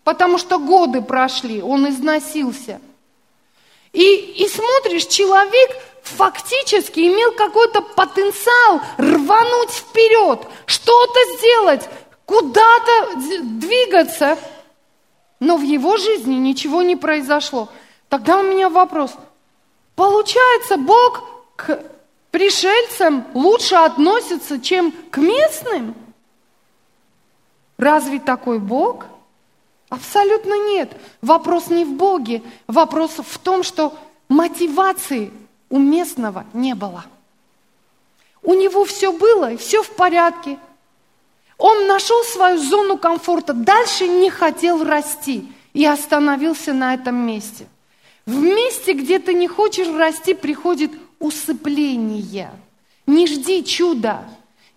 [0.03, 2.79] Потому что годы прошли, он износился.
[3.91, 5.71] И, и смотришь, человек
[6.03, 11.89] фактически имел какой-то потенциал рвануть вперед, что-то сделать,
[12.25, 14.37] куда-то двигаться.
[15.39, 17.69] Но в его жизни ничего не произошло.
[18.09, 19.11] Тогда у меня вопрос.
[19.95, 21.23] Получается, Бог
[21.55, 21.83] к
[22.31, 25.95] пришельцам лучше относятся, чем к местным?
[27.77, 29.05] Разве такой Бог?
[29.89, 30.91] Абсолютно нет.
[31.21, 35.31] Вопрос не в Боге, вопрос в том, что мотивации
[35.69, 37.05] у местного не было.
[38.43, 40.59] У него все было, все в порядке.
[41.57, 47.67] Он нашел свою зону комфорта, дальше не хотел расти и остановился на этом месте.
[48.25, 52.51] В месте, где ты не хочешь расти, приходит усыпление.
[53.05, 54.27] Не жди чуда,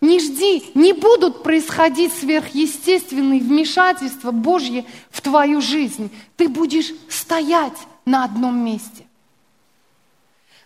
[0.00, 6.10] не жди, не будут происходить сверхъестественные вмешательства Божьи в твою жизнь.
[6.36, 9.06] Ты будешь стоять на одном месте.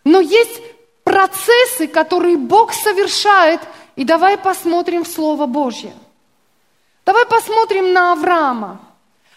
[0.04, 0.62] Но есть
[1.04, 3.60] процессы, которые Бог совершает,
[3.96, 5.92] и давай посмотрим в Слово Божье.
[7.04, 8.80] Давай посмотрим на Авраама.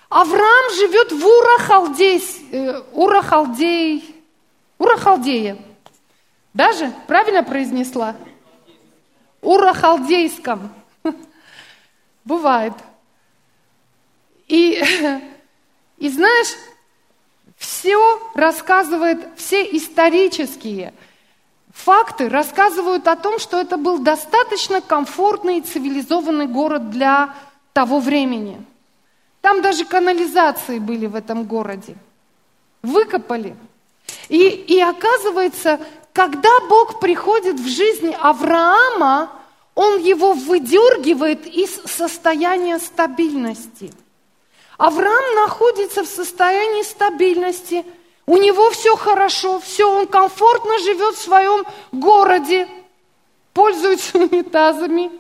[0.10, 1.24] Авраам живет в
[2.52, 4.16] э, Ура-Халдей,
[4.80, 5.58] Ура-Халдея.
[6.54, 6.94] Даже?
[7.08, 8.16] Правильно произнесла?
[9.42, 10.74] Урахалдейском.
[12.26, 12.74] Бывает.
[14.48, 14.82] И,
[15.98, 16.56] и знаешь,
[17.58, 20.94] все рассказывает, все исторические
[21.72, 27.34] факты рассказывают о том, что это был достаточно комфортный и цивилизованный город для
[27.74, 28.64] того времени.
[29.42, 31.96] Там даже канализации были в этом городе.
[32.82, 33.56] Выкопали.
[34.28, 35.80] И, и оказывается,
[36.14, 39.32] когда Бог приходит в жизнь Авраама,
[39.76, 43.94] Он его выдергивает из состояния стабильности.
[44.78, 47.86] Авраам находится в состоянии стабильности,
[48.26, 52.68] у него все хорошо, все, он комфортно живет в своем городе,
[53.54, 55.12] пользуется унитазами.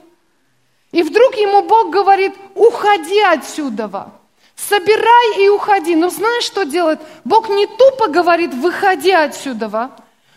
[0.91, 4.11] И вдруг ему Бог говорит, уходи отсюда,
[4.55, 5.95] собирай и уходи.
[5.95, 6.99] Но знаешь, что делает?
[7.23, 9.91] Бог не тупо говорит, выходи отсюда,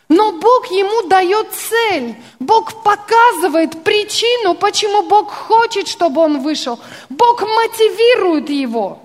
[0.09, 2.15] но Бог ему дает цель.
[2.39, 6.79] Бог показывает причину, почему Бог хочет, чтобы он вышел.
[7.09, 8.99] Бог мотивирует его.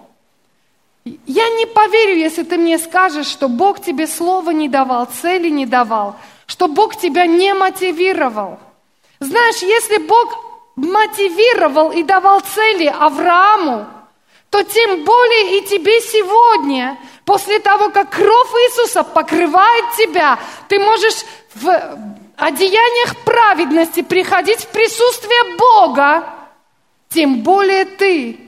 [1.26, 5.66] Я не поверю, если ты мне скажешь, что Бог тебе слова не давал, цели не
[5.66, 8.60] давал, что Бог тебя не мотивировал.
[9.20, 10.38] Знаешь, если Бог
[10.76, 13.88] мотивировал и давал цели Аврааму,
[14.50, 21.26] то тем более и тебе сегодня После того, как кровь Иисуса покрывает тебя, ты можешь
[21.56, 21.70] в
[22.38, 26.24] одеяниях праведности приходить в присутствие Бога,
[27.10, 28.40] тем более ты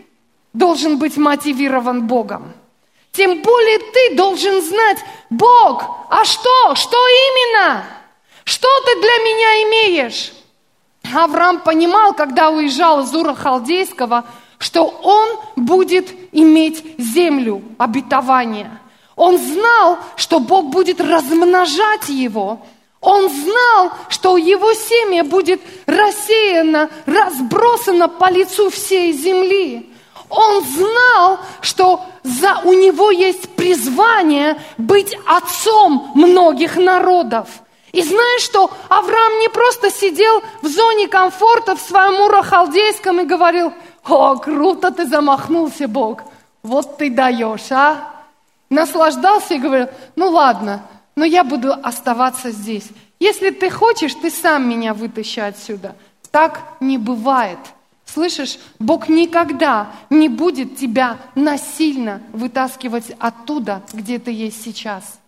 [0.53, 2.53] должен быть мотивирован Богом.
[3.12, 6.75] Тем более ты должен знать, Бог, а что?
[6.75, 7.83] Что именно?
[8.45, 10.31] Что ты для меня имеешь?
[11.13, 14.23] Авраам понимал, когда уезжал из Ура Халдейского,
[14.60, 18.80] что он будет иметь землю обетования.
[19.15, 22.60] Он знал, что Бог будет размножать его.
[23.02, 29.89] Он знал, что его семя будет рассеяно, разбросано по лицу всей земли.
[30.30, 37.48] Он знал, что за, у него есть призвание быть отцом многих народов.
[37.93, 38.69] И знаешь что?
[38.89, 43.74] Авраам не просто сидел в зоне комфорта в своем урахалдейском и говорил–
[44.10, 46.24] О, круто ты замахнулся, Бог.
[46.63, 48.12] Вот ты даешь, а?
[48.69, 50.84] Наслаждался и говорил, ну ладно,
[51.15, 52.89] но я буду оставаться здесь.
[53.19, 55.95] Если ты хочешь, ты сам меня вытащи отсюда.
[56.32, 57.60] Так не бывает.
[58.06, 65.19] Слышишь, Бог никогда не будет тебя насильно вытаскивать оттуда, где ты есть сейчас.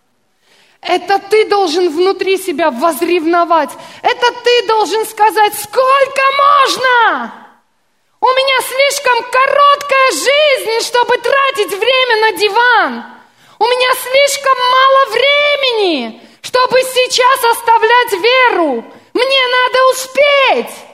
[0.82, 3.70] Это ты должен внутри себя возревновать.
[4.02, 6.22] Это ты должен сказать, сколько
[6.66, 7.41] можно?
[8.22, 13.04] У меня слишком короткая жизнь, чтобы тратить время на диван.
[13.58, 18.86] У меня слишком мало времени, чтобы сейчас оставлять веру.
[19.14, 20.86] Мне надо успеть.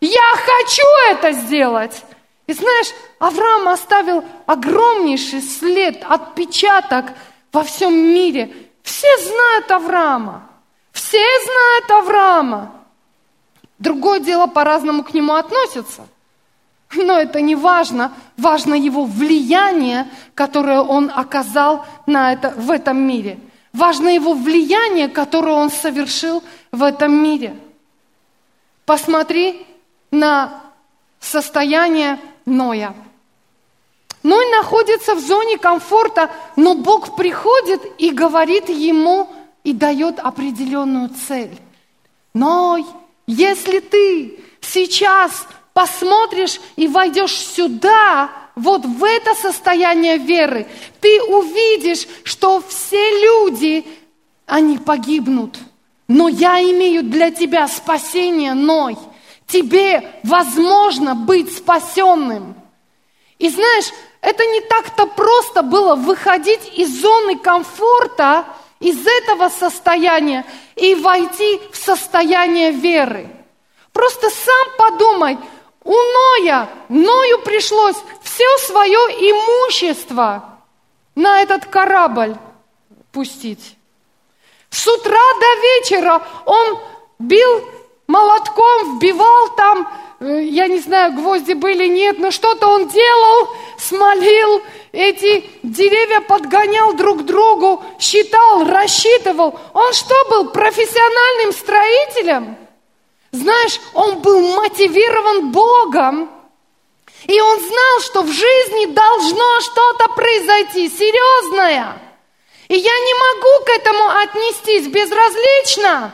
[0.00, 2.04] Я хочу это сделать.
[2.46, 7.06] И знаешь, Авраам оставил огромнейший след, отпечаток
[7.52, 8.54] во всем мире.
[8.84, 10.48] Все знают Авраама.
[10.92, 12.84] Все знают Авраама.
[13.80, 16.06] Другое дело, по-разному к нему относятся.
[16.94, 18.12] Но это не важно.
[18.36, 23.38] Важно его влияние, которое он оказал на это, в этом мире.
[23.72, 27.56] Важно его влияние, которое он совершил в этом мире.
[28.84, 29.64] Посмотри
[30.10, 30.60] на
[31.20, 32.94] состояние Ноя.
[34.22, 39.28] Ной находится в зоне комфорта, но Бог приходит и говорит ему
[39.62, 41.56] и дает определенную цель.
[42.34, 42.84] Ной,
[43.26, 50.66] если ты сейчас посмотришь и войдешь сюда, вот в это состояние веры,
[51.00, 53.86] ты увидишь, что все люди,
[54.46, 55.58] они погибнут.
[56.08, 58.98] Но я имею для тебя спасение, Ной.
[59.46, 62.54] Тебе возможно быть спасенным.
[63.38, 68.44] И знаешь, это не так-то просто было выходить из зоны комфорта,
[68.80, 73.28] из этого состояния и войти в состояние веры.
[73.92, 75.38] Просто сам подумай,
[75.84, 80.58] у Ноя, Ною пришлось все свое имущество
[81.14, 82.36] на этот корабль
[83.12, 83.76] пустить.
[84.70, 86.78] С утра до вечера он
[87.18, 87.64] бил
[88.06, 89.88] молотком, вбивал там
[90.20, 94.62] Э, я не знаю, гвозди были, нет, но что-то он делал, смолил,
[94.92, 99.58] эти деревья подгонял друг к другу, считал, рассчитывал.
[99.72, 102.56] Он что был, профессиональным строителем?
[103.32, 106.30] Знаешь, он был мотивирован Богом,
[107.26, 112.00] и он знал, что в жизни должно что-то произойти серьезное.
[112.68, 116.12] И я не могу к этому отнестись безразлично.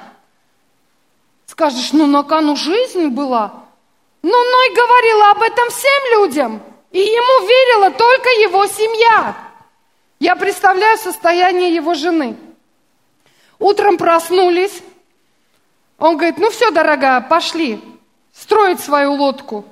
[1.47, 3.65] Скажешь, ну на кону жизнь была.
[4.23, 9.37] Но Ной говорила об этом всем людям, и ему верила только его семья.
[10.19, 12.37] Я представляю состояние его жены.
[13.59, 14.83] Утром проснулись,
[15.99, 17.81] он говорит, ну все, дорогая, пошли
[18.33, 19.65] строить свою лодку.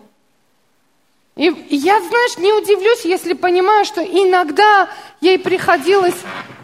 [1.36, 4.88] И, я, знаешь, не удивлюсь, если понимаю, что иногда
[5.20, 6.14] ей приходилось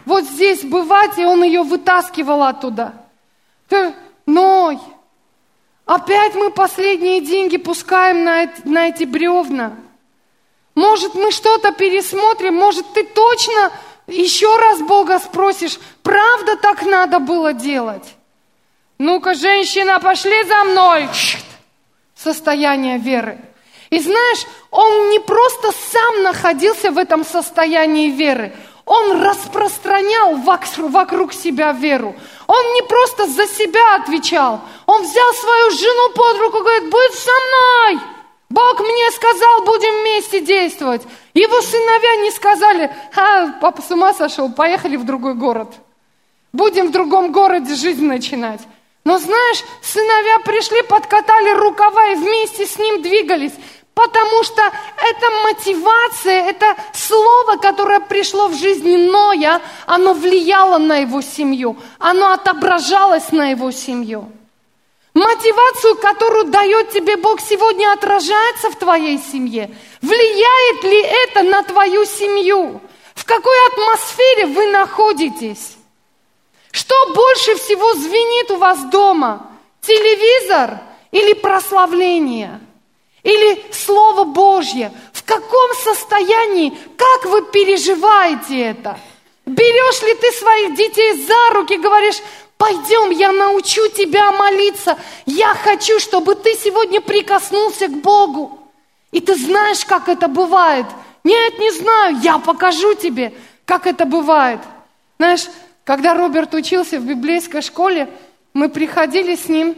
[0.05, 2.93] вот здесь бывать, и он ее вытаскивал оттуда.
[3.67, 3.93] Ты,
[4.25, 4.79] Ной,
[5.91, 9.75] Опять мы последние деньги пускаем на, на эти бревна.
[10.73, 13.73] Может, мы что-то пересмотрим, может, ты точно
[14.07, 18.15] еще раз Бога спросишь, правда так надо было делать?
[19.01, 21.09] Ну-ка, женщина, пошли за мной.
[22.15, 23.39] Состояние веры.
[23.89, 28.53] И знаешь, он не просто сам находился в этом состоянии веры,
[28.85, 32.15] он распространял вокруг себя веру.
[32.45, 34.61] Он не просто за себя отвечал.
[34.85, 38.01] Он взял свою жену под руку и говорит, будь со мной.
[38.51, 41.01] Бог мне сказал, будем вместе действовать.
[41.33, 45.73] Его сыновья не сказали, а, папа с ума сошел, поехали в другой город.
[46.53, 48.61] Будем в другом городе жизнь начинать.
[49.03, 53.53] Но знаешь, сыновья пришли, подкатали рукава и вместе с ним двигались.
[53.93, 61.21] Потому что эта мотивация, это слово, которое пришло в жизни Ноя, оно влияло на его
[61.21, 64.31] семью, оно отображалось на его семью.
[65.13, 69.75] Мотивацию, которую дает тебе Бог сегодня, отражается в твоей семье.
[70.01, 72.79] Влияет ли это на твою семью?
[73.13, 75.75] В какой атмосфере вы находитесь?
[76.71, 79.47] Что больше всего звенит у вас дома?
[79.81, 80.79] Телевизор
[81.11, 82.59] или прославление?
[83.23, 84.91] Или Слово Божье?
[85.13, 86.77] В каком состоянии?
[86.97, 88.99] Как вы переживаете это?
[89.45, 92.21] Берешь ли ты своих детей за руки, говоришь,
[92.57, 94.97] пойдем, я научу тебя молиться.
[95.25, 98.59] Я хочу, чтобы ты сегодня прикоснулся к Богу.
[99.11, 100.85] И ты знаешь, как это бывает.
[101.23, 103.33] Нет, не знаю, я покажу тебе,
[103.65, 104.59] как это бывает.
[105.17, 105.47] Знаешь,
[105.91, 108.07] когда Роберт учился в библейской школе,
[108.53, 109.75] мы приходили с ним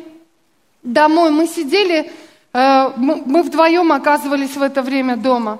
[0.83, 2.11] домой, мы сидели
[2.53, 5.59] Э, мы вдвоем оказывались в это время дома.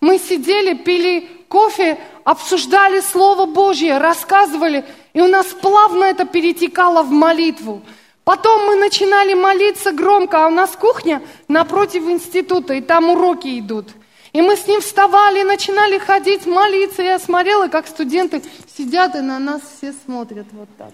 [0.00, 4.84] Мы сидели, пили кофе, обсуждали Слово Божье, рассказывали,
[5.14, 7.80] и у нас плавно это перетекало в молитву.
[8.24, 13.88] Потом мы начинали молиться громко, а у нас кухня напротив института, и там уроки идут.
[14.34, 17.02] И мы с ним вставали, начинали ходить, молиться.
[17.02, 18.42] Я смотрела, как студенты
[18.76, 20.90] сидят и на нас все смотрят вот так.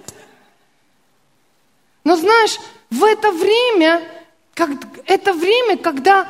[2.05, 2.59] Но знаешь,
[2.91, 4.03] в это время,
[4.53, 4.69] как,
[5.07, 6.29] это время, когда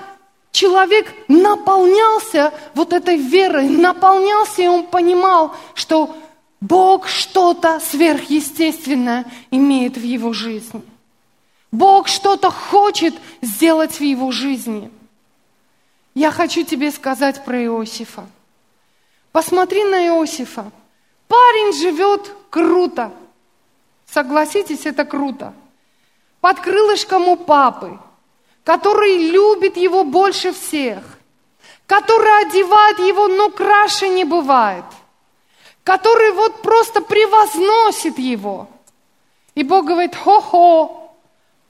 [0.52, 6.16] человек наполнялся вот этой верой, наполнялся, и он понимал, что
[6.60, 10.82] Бог что-то сверхъестественное имеет в его жизни.
[11.72, 14.92] Бог что-то хочет сделать в его жизни.
[16.14, 18.26] Я хочу тебе сказать про Иосифа.
[19.32, 20.70] Посмотри на Иосифа.
[21.28, 23.12] Парень живет круто.
[24.06, 25.54] Согласитесь, это круто.
[26.40, 27.98] Под крылышком у папы,
[28.64, 31.02] который любит его больше всех,
[31.86, 34.84] который одевает его, но краше не бывает,
[35.84, 38.68] который вот просто превозносит его.
[39.54, 41.14] И Бог говорит, хо-хо,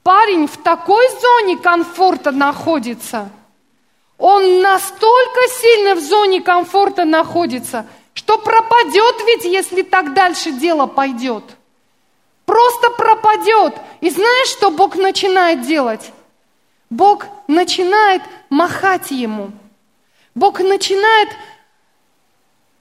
[0.02, 3.30] парень в такой зоне комфорта находится,
[4.20, 11.44] он настолько сильно в зоне комфорта находится, что пропадет ведь, если так дальше дело пойдет–
[12.50, 13.76] просто пропадет.
[14.00, 16.10] И знаешь, что Бог начинает делать?
[16.90, 19.52] Бог начинает махать ему.
[20.34, 21.28] Бог начинает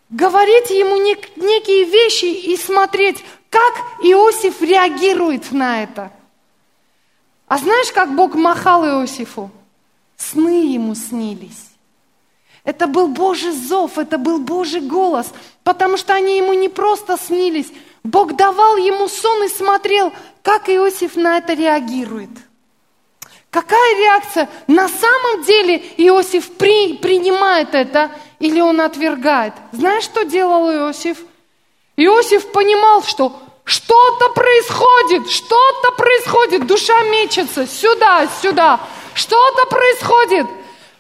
[0.10, 6.12] говорить ему нек- некие вещи и смотреть, как Иосиф реагирует на это.
[7.48, 9.52] А знаешь, как Бог махал Иосифу?
[10.20, 11.72] Сны ему снились.
[12.66, 15.32] Это был Божий зов, это был Божий голос,
[15.64, 17.72] потому что они ему не просто снились,
[18.04, 20.12] Бог давал ему сон и смотрел,
[20.44, 22.30] как Иосиф на это реагирует.
[23.50, 24.50] Какая реакция?
[24.68, 29.54] На самом деле Иосиф при, принимает это или он отвергает?
[29.72, 31.24] Знаешь, что делал Иосиф?
[31.96, 38.80] Иосиф понимал, что что-то происходит, что-то происходит, душа мечется сюда, сюда,
[39.14, 40.48] что-то происходит.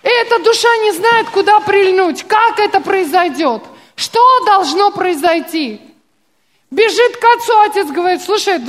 [0.03, 3.63] И эта душа не знает, куда прильнуть, как это произойдет,
[3.95, 5.81] что должно произойти.
[6.69, 8.59] Бежит к отцу, отец говорит, слушай,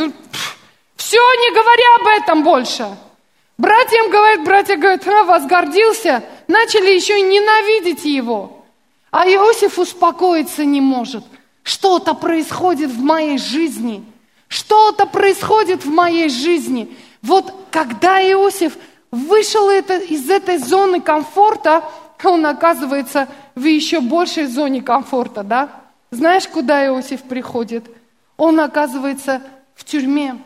[0.96, 2.88] все, не говори об этом больше.
[3.58, 8.64] Братьям говорит, братья говорят, а, возгордился, начали еще и ненавидеть его.
[9.10, 11.24] А Иосиф успокоиться не может.
[11.70, 14.04] Что-то происходит в моей жизни.
[14.48, 16.96] Что-то происходит в моей жизни.
[17.22, 18.76] Вот когда Иосиф
[19.12, 21.84] вышел из этой зоны комфорта,
[22.24, 25.68] он оказывается в еще большей зоне комфорта, да?
[26.10, 27.84] Знаешь, куда Иосиф приходит?
[28.36, 29.40] Он оказывается
[29.76, 30.38] в тюрьме,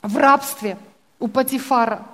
[0.00, 0.78] в рабстве
[1.18, 2.06] у Патифара.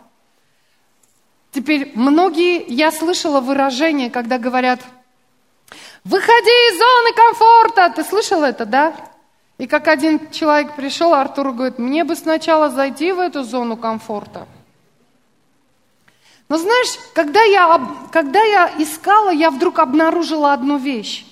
[1.53, 4.81] Теперь многие, я слышала выражение, когда говорят,
[6.05, 7.93] выходи из зоны комфорта.
[7.95, 8.95] Ты слышал это, да?
[9.59, 14.47] И как один человек пришел, Артур говорит, мне бы сначала зайти в эту зону комфорта.
[16.49, 17.81] Но знаешь, когда я,
[18.13, 21.25] когда я искала, я вдруг обнаружила одну вещь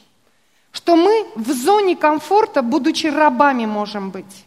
[0.77, 4.45] что мы в зоне комфорта, будучи рабами, можем быть.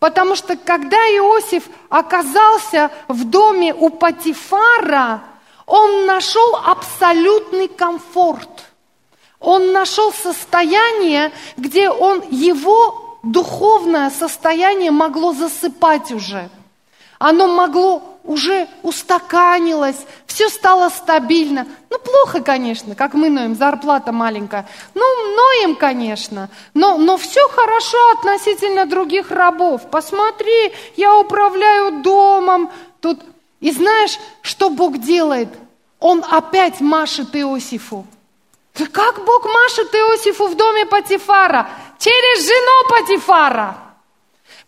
[0.00, 5.22] Потому что когда Иосиф оказался в доме у Патифара,
[5.64, 8.53] он нашел абсолютный комфорт.
[9.44, 16.48] Он нашел состояние, где он, его духовное состояние могло засыпать уже.
[17.18, 21.66] Оно могло уже устаканилось, все стало стабильно.
[21.90, 24.66] Ну, плохо, конечно, как мы ноем, зарплата маленькая.
[24.94, 25.02] Ну,
[25.36, 29.82] ноем, конечно, но, но все хорошо относительно других рабов.
[29.90, 32.70] Посмотри, я управляю домом.
[33.00, 33.20] Тут...
[33.60, 35.48] И знаешь, что Бог делает?
[36.00, 38.06] Он опять машет Иосифу.
[38.92, 41.68] Как Бог машет Иосифу в доме Патифара?
[41.98, 43.76] Через жену Патифара.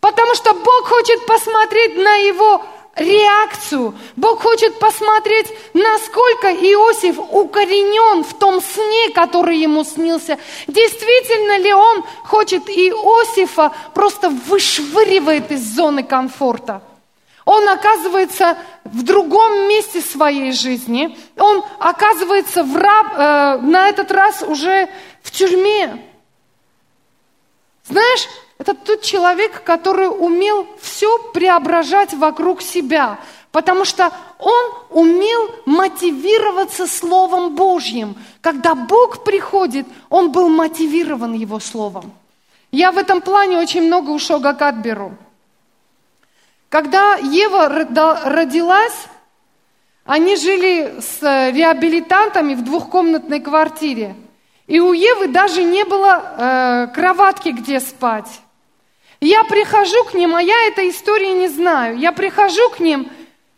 [0.00, 2.62] Потому что Бог хочет посмотреть на его
[2.94, 3.94] реакцию.
[4.14, 10.38] Бог хочет посмотреть, насколько Иосиф укоренен в том сне, который ему снился.
[10.68, 16.80] Действительно ли он хочет Иосифа просто вышвыривает из зоны комфорта.
[17.47, 21.16] Он оказывается в другом месте своей жизни.
[21.38, 24.88] Он оказывается в раб, э, на этот раз уже
[25.22, 26.05] в тюрьме.
[27.84, 28.26] Знаешь,
[28.59, 33.20] это тот человек, который умел все преображать вокруг себя,
[33.53, 38.16] потому что он умел мотивироваться Словом Божьим.
[38.40, 42.12] Когда Бог приходит, он был мотивирован Его Словом.
[42.72, 45.12] Я в этом плане очень много у Шога беру.
[46.68, 49.06] Когда Ева родилась,
[50.04, 54.14] Они жили с э, реабилитантами в двухкомнатной квартире.
[54.68, 58.40] И у Евы даже не было э, кроватки, где спать.
[59.20, 61.98] Я прихожу к ним, а я этой истории не знаю.
[61.98, 63.10] Я прихожу к ним,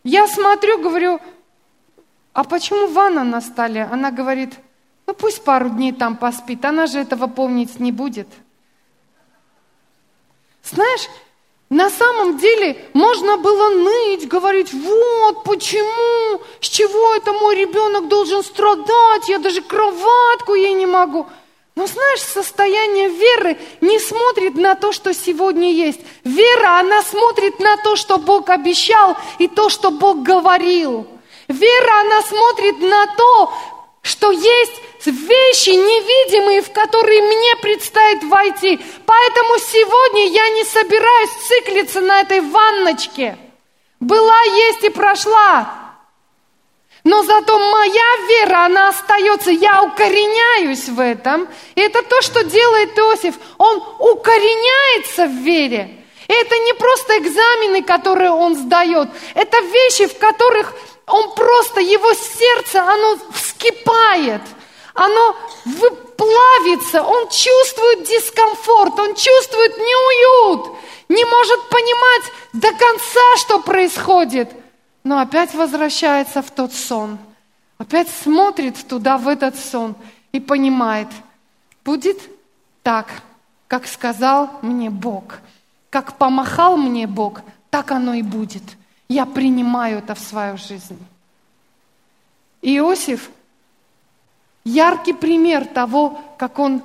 [0.03, 1.19] я смотрю, говорю,
[2.33, 3.87] а почему ванна на столе?
[3.91, 4.53] Она говорит,
[5.05, 8.27] ну пусть пару дней там поспит, она же этого помнить не будет.
[10.63, 11.07] Знаешь,
[11.69, 18.43] на самом деле можно было ныть, говорить, вот почему, с чего это мой ребенок должен
[18.43, 21.27] страдать, я даже кроватку ей не могу.
[21.75, 26.01] Но знаешь, состояние веры не смотрит на то, что сегодня есть.
[26.23, 31.07] Вера, она смотрит на то, что Бог обещал и то, что Бог говорил.
[31.47, 33.53] Вера, она смотрит на то,
[34.01, 38.79] что есть вещи невидимые, в которые мне предстоит войти.
[39.05, 43.37] Поэтому сегодня я не собираюсь циклиться на этой ванночке.
[43.99, 45.89] Была, есть и прошла.
[47.03, 51.47] Но зато моя вера, она остается, я укореняюсь в этом.
[51.75, 53.35] И это то, что делает Иосиф.
[53.57, 55.95] Он укореняется в вере.
[56.27, 59.09] И это не просто экзамены, которые он сдает.
[59.33, 60.73] Это вещи, в которых
[61.07, 64.41] он просто, его сердце, оно вскипает,
[64.99, 70.77] оно выплавится, он чувствует дискомфорт, он чувствует неуют,
[71.07, 72.23] не может понимать
[72.53, 74.51] до конца, что происходит,
[75.03, 77.17] но опять возвращается в тот сон,
[77.77, 79.95] опять смотрит туда, в этот сон
[80.33, 81.07] и понимает,
[81.85, 82.19] будет
[82.83, 83.07] так,
[83.69, 85.39] как сказал мне Бог,
[85.89, 87.39] как помахал мне Бог,
[87.69, 88.63] так оно и будет–
[89.09, 90.97] я принимаю это в свою жизнь.
[92.61, 93.31] Иосиф–
[94.63, 96.81] яркий пример того, как он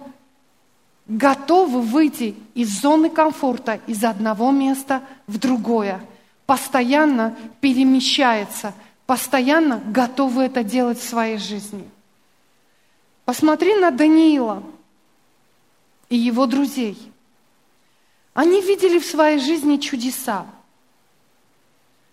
[1.06, 6.00] готов выйти из зоны комфорта, из одного места в другое,
[6.46, 8.74] постоянно перемещается,
[9.06, 11.88] постоянно готов это делать в своей жизни.
[13.24, 14.62] Посмотри на Даниила
[16.08, 16.98] и его друзей.
[18.34, 20.46] Они видели в своей жизни чудеса.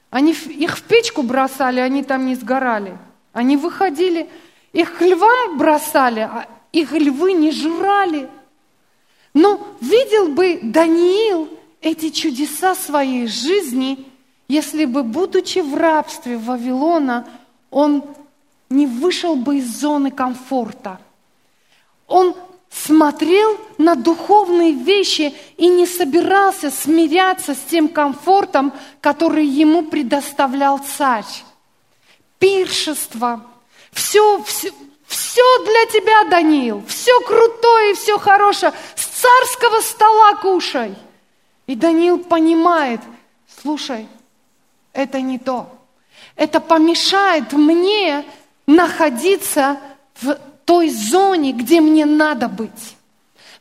[0.10, 2.98] Они их в печку бросали, они там не сгорали.
[3.34, 4.30] Они выходили,
[4.74, 8.30] их к львам бросали, а их львы не жрали.
[9.34, 11.50] Но видел бы Даниил
[11.82, 14.06] эти чудеса своей жизни,
[14.48, 17.28] если бы, будучи в рабстве Вавилона,
[17.70, 18.04] он
[18.70, 21.00] не вышел бы из зоны комфорта.
[22.08, 22.36] Он
[22.70, 31.26] смотрел на духовные вещи и не собирался смиряться с тем комфортом, который ему предоставлял царь.
[32.40, 33.46] Пиршество,
[33.92, 34.72] все, все,
[35.06, 40.96] все для тебя, Даниил, все крутое и все хорошее, с царского стола кушай.
[41.68, 43.02] И Даниил понимает,
[43.62, 44.08] слушай,
[44.94, 45.70] это не то.
[46.36, 48.26] Это помешает мне
[48.66, 49.78] находиться
[50.22, 52.96] в той зоне, где мне надо быть.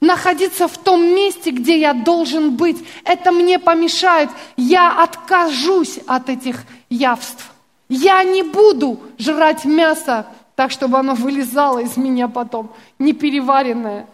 [0.00, 2.78] Находиться в том месте, где я должен быть.
[3.04, 4.30] Это мне помешает.
[4.56, 7.50] Я откажусь от этих явств.
[7.90, 14.06] Я не буду жрать мясо так, чтобы оно вылезало из меня потом, не переваренное.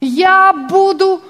[0.00, 1.22] Я буду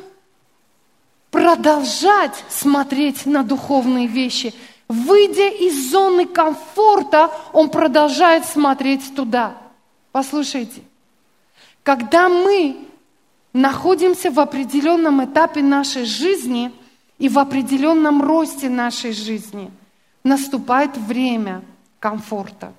[1.30, 4.52] продолжать смотреть на духовные вещи.
[4.88, 9.56] Выйдя из зоны комфорта, он продолжает смотреть туда.
[10.10, 10.82] Послушайте,
[11.84, 12.78] когда мы
[13.52, 16.72] находимся в определенном этапе нашей жизни
[17.18, 19.70] и в определенном росте нашей жизни,
[20.24, 21.62] наступает время
[22.02, 22.72] комфорта.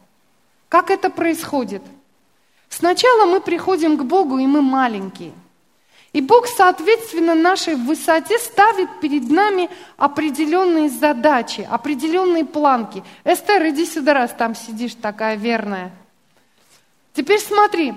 [0.68, 1.82] Как это происходит?
[2.68, 5.32] Сначала мы приходим к Богу, и мы маленькие.
[6.12, 13.04] И Бог, соответственно, нашей высоте ставит перед нами определенные задачи, определенные планки.
[13.24, 15.92] Эстер, иди сюда, раз там сидишь такая верная.
[17.14, 17.94] Теперь смотри,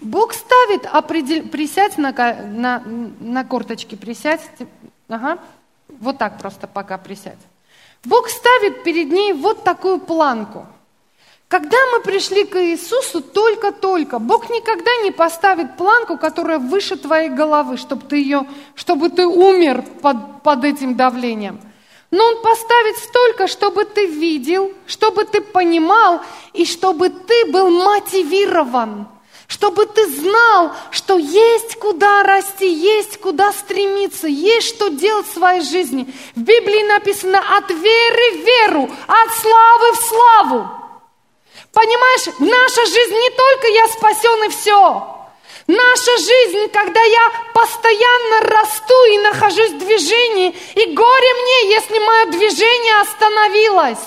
[0.00, 1.48] Бог ставит, определ...
[1.48, 2.82] присядь на, на,
[3.20, 4.42] на корточки, присядь,
[5.08, 5.38] ага,
[5.88, 7.38] вот так просто пока присядь.
[8.04, 10.66] Бог ставит перед ней вот такую планку.
[11.48, 17.76] Когда мы пришли к Иисусу только-только, Бог никогда не поставит планку, которая выше твоей головы,
[17.76, 21.60] чтобы ты, ее, чтобы ты умер под, под этим давлением.
[22.10, 26.20] Но Он поставит столько, чтобы ты видел, чтобы ты понимал
[26.54, 29.06] и чтобы ты был мотивирован–
[29.52, 35.60] чтобы ты знал, что есть куда расти, есть куда стремиться, есть что делать в своей
[35.60, 36.06] жизни.
[36.34, 40.68] В Библии написано от веры в веру, от славы в славу.
[41.70, 45.18] Понимаешь, наша жизнь не только я спасен и все.
[45.66, 52.26] Наша жизнь, когда я постоянно расту и нахожусь в движении, и горе мне, если мое
[52.26, 53.98] движение остановилось.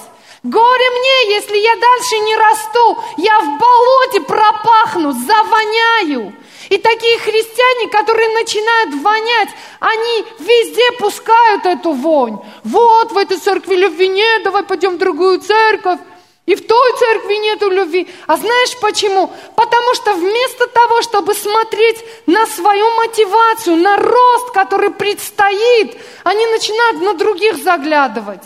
[0.45, 6.35] Горе мне, если я дальше не расту, я в болоте пропахну, завоняю.
[6.69, 12.37] И такие христиане, которые начинают вонять, они везде пускают эту вонь.
[12.63, 15.97] Вот в этой церкви любви нет, давай пойдем в другую церковь.
[16.45, 18.07] И в той церкви нету любви.
[18.27, 19.33] А знаешь почему?
[19.55, 27.01] Потому что вместо того, чтобы смотреть на свою мотивацию, на рост, который предстоит, они начинают
[27.01, 28.43] на других заглядывать.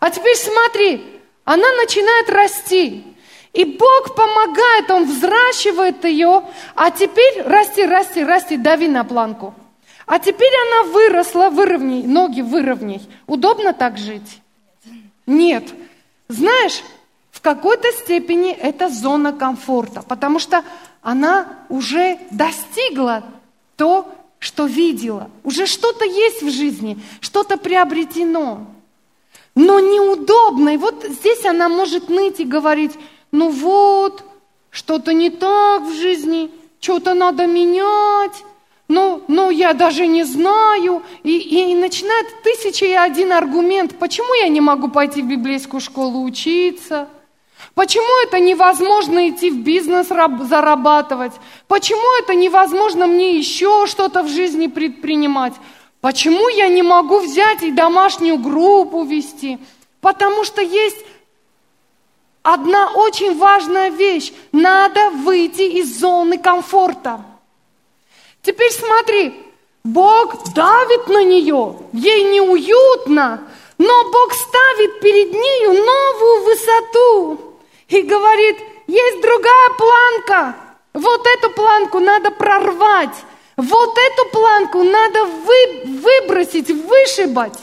[0.00, 1.19] А теперь смотри,
[1.52, 3.04] она начинает расти.
[3.52, 6.44] И Бог помогает, Он взращивает ее,
[6.76, 9.52] а теперь расти, расти, расти, дави на планку.
[10.06, 13.02] А теперь она выросла, выровняй, ноги выровняй.
[13.26, 14.40] Удобно так жить?
[15.26, 15.64] Нет.
[16.28, 16.84] Знаешь,
[17.32, 20.62] в какой-то степени это зона комфорта, потому что
[21.02, 23.24] она уже достигла
[23.74, 24.06] то,
[24.38, 25.28] что видела.
[25.42, 28.68] Уже что-то есть в жизни, что-то приобретено.
[29.54, 30.74] Но неудобно.
[30.74, 32.92] И вот здесь она может ныть и говорить,
[33.32, 34.22] ну вот,
[34.70, 38.44] что-то не так в жизни, что-то надо менять,
[38.88, 41.02] ну, ну я даже не знаю.
[41.22, 46.22] И, и начинает тысяча и один аргумент, почему я не могу пойти в библейскую школу
[46.22, 47.08] учиться–
[47.74, 51.32] Почему это невозможно идти в бизнес зарабатывать?
[51.68, 55.54] Почему это невозможно мне еще что-то в жизни предпринимать?
[56.00, 59.58] Почему я не могу взять и домашнюю группу вести?
[60.00, 60.96] Потому что есть
[62.42, 64.32] одна очень важная вещь.
[64.52, 67.22] Надо выйти из зоны комфорта.
[68.42, 69.34] Теперь смотри,
[69.84, 73.46] Бог давит на нее, ей неуютно,
[73.76, 77.54] но Бог ставит перед нею новую высоту
[77.88, 80.56] и говорит, есть другая планка,
[80.92, 83.14] вот эту планку надо прорвать,
[83.60, 87.58] вот эту планку надо вы, выбросить, вышибать.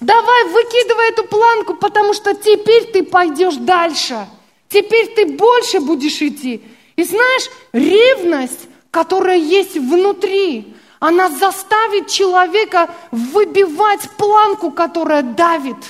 [0.00, 4.26] Давай, выкидывай эту планку, потому что теперь ты пойдешь дальше.
[4.68, 6.62] Теперь ты больше будешь идти.
[6.96, 15.76] И знаешь, ревность, которая есть внутри, она заставит человека выбивать планку, которая давит–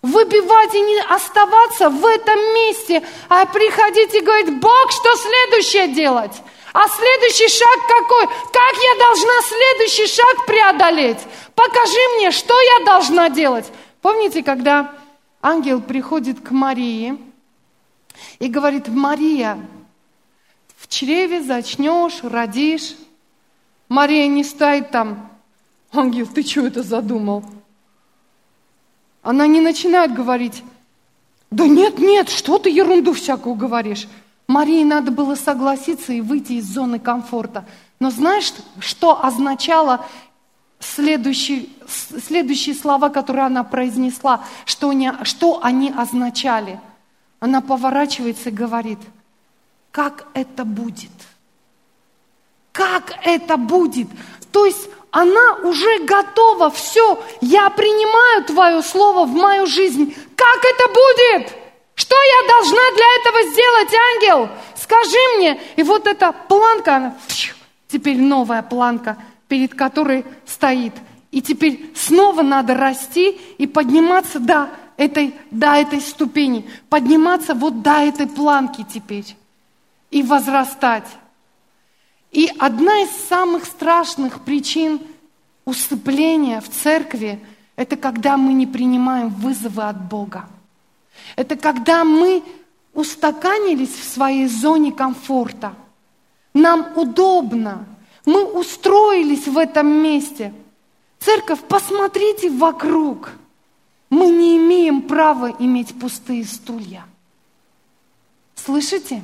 [0.00, 6.30] Выбивать и не оставаться в этом месте, а приходить и говорить, Бог, что следующее делать?
[6.72, 8.26] А следующий шаг какой?
[8.26, 11.18] Как я должна следующий шаг преодолеть?
[11.54, 13.70] Покажи мне, что я должна делать.
[14.02, 14.94] Помните, когда
[15.40, 17.18] ангел приходит к Марии
[18.38, 19.58] и говорит, Мария,
[20.76, 22.94] в чреве зачнешь, родишь.
[23.88, 25.30] Мария не стоит там,
[25.92, 27.44] ангел, ты что это задумал?
[29.22, 30.62] Она не начинает говорить,
[31.50, 34.06] да нет, нет, что ты ерунду всякую говоришь.
[34.48, 37.66] Марии надо было согласиться и выйти из зоны комфорта.
[38.00, 40.06] Но знаешь, что означало
[40.80, 46.80] следующие, следующие слова, которые она произнесла, что они, что они означали?
[47.40, 48.98] Она поворачивается и говорит,
[49.90, 51.10] как это будет?
[52.72, 54.08] Как это будет?
[54.50, 60.14] То есть она уже готова, все, я принимаю Твое Слово в мою жизнь.
[60.36, 61.67] Как это будет?
[61.98, 64.48] Что я должна для этого сделать, ангел?
[64.76, 65.60] Скажи мне.
[65.74, 67.16] И вот эта планка, она,
[67.88, 69.18] теперь новая планка,
[69.48, 70.92] перед которой стоит.
[71.32, 78.04] И теперь снова надо расти и подниматься до этой, до этой ступени, подниматься вот до
[78.04, 79.36] этой планки теперь
[80.12, 81.08] и возрастать.
[82.30, 85.00] И одна из самых страшных причин
[85.64, 87.44] усыпления в церкви–
[87.74, 90.48] это когда мы не принимаем вызовы от Бога.
[91.36, 92.42] Это когда мы
[92.94, 95.74] устаканились в своей зоне комфорта.
[96.54, 97.86] Нам удобно.
[98.24, 100.52] Мы устроились в этом месте.
[101.18, 103.30] Церковь, посмотрите вокруг.
[104.10, 107.04] Мы не имеем права иметь пустые стулья.
[108.54, 109.22] Слышите?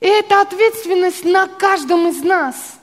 [0.00, 2.78] И это ответственность на каждом из нас.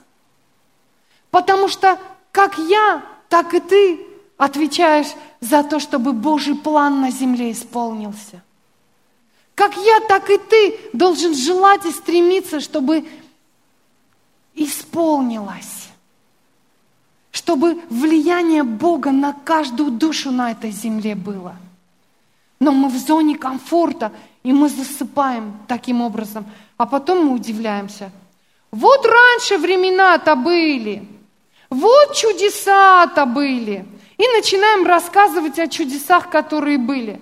[1.32, 2.00] Потому что
[2.32, 4.05] как я, так и ты
[4.38, 8.42] отвечаешь за то, чтобы Божий план на земле исполнился.
[9.54, 13.06] Как я, так и ты должен желать и стремиться, чтобы
[14.54, 15.90] исполнилось.
[17.32, 21.56] Чтобы влияние Бога на каждую душу на этой земле было.
[22.60, 24.12] Но мы в зоне комфорта,
[24.44, 26.46] и мы засыпаем таким образом–
[26.78, 28.12] а потом мы удивляемся.
[28.72, 31.08] Вот раньше времена-то были,
[31.70, 33.86] вот чудеса-то были.
[34.18, 37.20] И начинаем рассказывать о чудесах, которые были.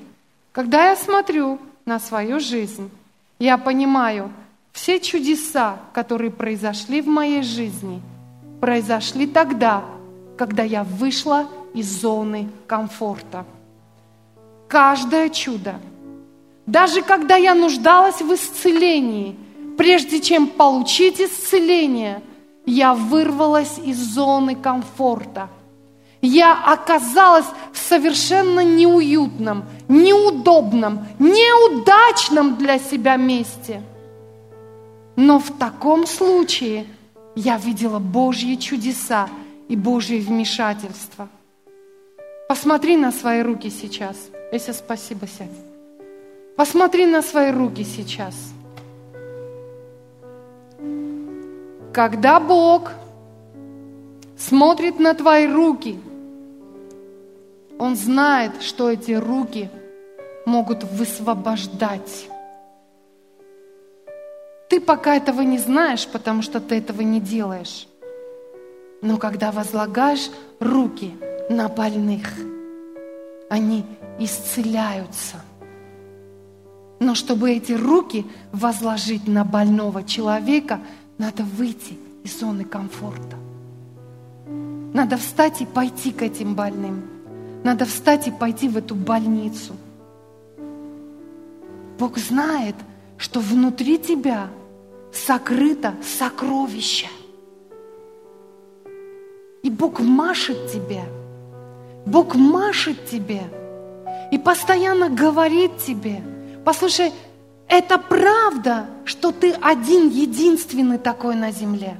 [0.52, 2.92] Когда я смотрю на свою жизнь,
[3.40, 4.32] я понимаю,
[4.72, 8.02] все чудеса, которые произошли в моей жизни,
[8.62, 9.84] произошли тогда,
[10.38, 13.46] когда я вышла из зоны комфорта.
[14.68, 15.76] Каждое чудо,
[16.66, 19.36] Даже когда я нуждалась в исцелении,
[19.78, 22.22] прежде чем получить исцеление,
[22.66, 25.50] я вырвалась из зоны комфорта.
[26.26, 33.82] Я оказалась в совершенно неуютном, неудобном, неудачном для себя месте.
[35.18, 36.86] Но в таком случае
[37.36, 39.28] я видела Божьи чудеса
[39.68, 41.28] и Божье вмешательство.
[42.48, 44.16] Посмотри на свои руки сейчас.
[44.54, 45.50] Эся, спасибо, сядь.
[46.56, 48.36] Посмотри на свои руки сейчас.
[51.92, 52.94] Когда Бог
[54.38, 56.00] смотрит на твои руки,
[57.84, 59.70] Он знает, что эти руки
[60.46, 62.30] могут высвобождать.
[64.70, 67.90] Ты пока этого не знаешь, потому что ты этого не делаешь.
[69.02, 70.32] Но когда возлагаешь
[70.62, 71.12] руки
[71.50, 72.30] на больных,
[73.50, 73.84] они
[74.18, 75.42] исцеляются–
[77.00, 80.80] но чтобы эти руки возложить на больного человека,
[81.18, 83.36] надо выйти из зоны комфорта.
[84.94, 87.13] Надо встать и пойти к этим больным.
[87.64, 89.74] Надо встать и пойти в эту больницу.
[91.98, 92.76] Бог знает,
[93.18, 94.50] что внутри тебя
[95.14, 97.08] сокрыто сокровище.
[99.62, 101.04] И Бог машет тебе.
[102.06, 103.44] Бог машет тебе.
[104.32, 106.22] И постоянно говорит тебе–
[106.64, 107.12] Послушай,
[107.68, 111.98] это правда, что ты один единственный такой на земле.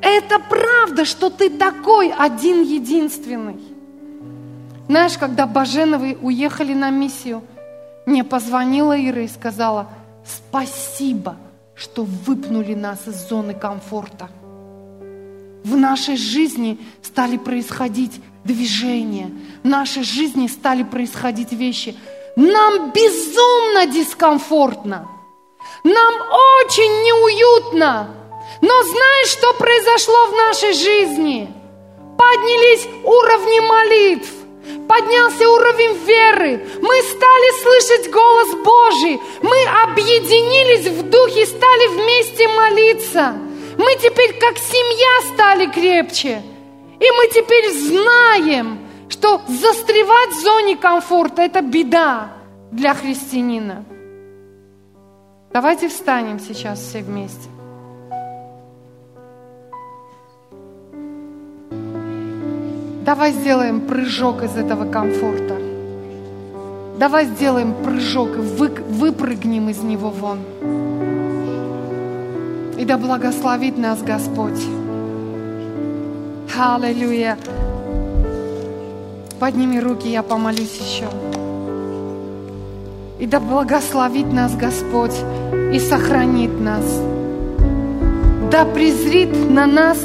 [0.00, 3.73] Это правда, что ты такой один единственный.
[4.88, 7.42] Знаешь, когда Баженовы уехали на миссию,
[8.06, 9.88] мне позвонила Ира и сказала,
[10.26, 11.36] спасибо,
[11.74, 14.28] что выпнули нас из зоны комфорта.
[15.64, 19.30] В нашей жизни стали происходить движения,
[19.62, 21.96] в нашей жизни стали происходить вещи–
[22.36, 25.08] нам безумно дискомфортно.
[25.84, 26.14] Нам
[26.60, 28.08] очень неуютно.
[28.60, 31.48] Но знаешь, что произошло в нашей жизни?
[32.18, 34.30] Поднялись уровни молитв,
[34.88, 36.66] поднялся уровень веры.
[36.80, 39.20] Мы стали слышать голос Божий.
[39.42, 43.34] Мы объединились в духе, стали вместе молиться.
[43.76, 46.42] Мы теперь как семья стали крепче.
[47.00, 52.32] И мы теперь знаем, что застревать в зоне комфорта– это беда
[52.70, 53.84] для христианина.
[55.52, 57.53] Давайте встанем сейчас все вместе.
[63.04, 65.58] Давай сделаем прыжок из этого комфорта.
[66.98, 70.38] Давай сделаем прыжок и вы, выпрыгнем из него вон.
[72.78, 74.58] И да благословит нас Господь.
[76.58, 77.36] Аллилуйя.
[79.38, 81.04] Подними руки, я помолюсь еще.
[83.18, 85.14] И да благословит нас Господь
[85.74, 86.84] и сохранит нас.
[88.50, 89.98] Да презрит на нас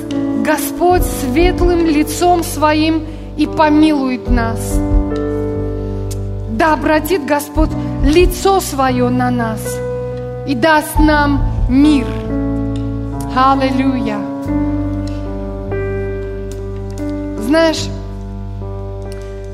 [0.50, 3.06] Господь светлым лицом своим
[3.38, 4.80] и помилует нас.
[6.58, 7.70] Да обратит Господь
[8.04, 9.62] лицо свое на нас
[10.48, 11.40] и даст нам
[11.70, 12.08] мир.
[13.36, 14.18] Аллилуйя.
[17.46, 17.88] Знаешь,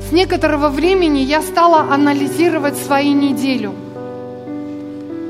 [0.08, 3.74] с некоторого времени я стала анализировать свою неделю.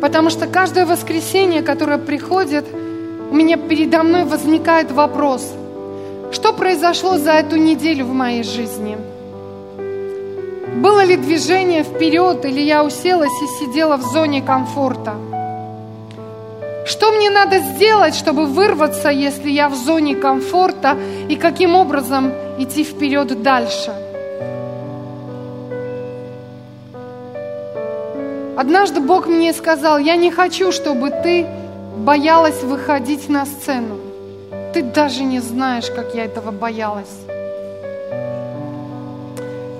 [0.01, 2.67] Потому что каждое воскресенье, которое приходит,
[3.31, 5.53] у меня передо мной возникает вопрос,
[6.33, 8.97] что произошло за эту неделю в моей жизни?
[10.77, 15.15] Было ли движение вперед, или я уселась и сидела в зоне комфорта?
[16.87, 20.97] Что мне надо сделать, чтобы вырваться, если я в зоне комфорта,
[21.29, 23.93] и каким образом идти вперед дальше?
[28.57, 31.47] Однажды Бог мне сказал, я не хочу, чтобы ты
[31.97, 33.97] боялась выходить на сцену.
[34.75, 37.17] Ты даже не знаешь, как я этого боялась.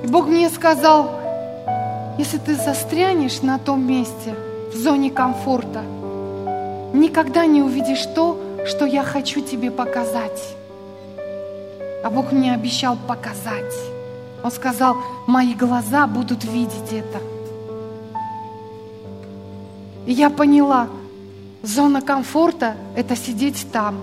[0.03, 1.11] И Бог мне сказал,
[2.19, 4.35] если ты застрянешь на том месте,
[4.73, 5.83] в зоне комфорта,
[6.93, 10.55] никогда не увидишь то, что я хочу тебе показать.
[12.03, 13.75] А Бог мне обещал показать.
[14.43, 14.97] Он сказал,
[15.27, 17.21] мои глаза будут видеть это.
[20.07, 20.89] И я поняла,
[21.67, 23.97] зона комфорта– это сидеть там.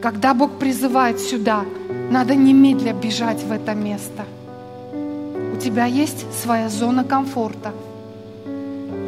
[0.00, 1.64] Когда Бог призывает сюда,
[2.10, 4.24] надо немедля бежать в это место.
[5.54, 7.72] У тебя есть своя зона комфорта.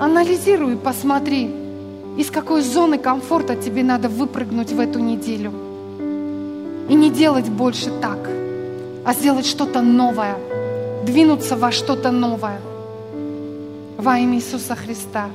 [0.00, 1.50] Анализируй, посмотри,
[2.16, 5.52] из какой зоны комфорта тебе надо выпрыгнуть в эту неделю.
[6.88, 8.28] И не делать больше так,
[9.04, 10.36] а сделать что-то новое,
[11.04, 12.60] двинуться во что-то новое–
[13.98, 15.30] во имя Иисуса Христа.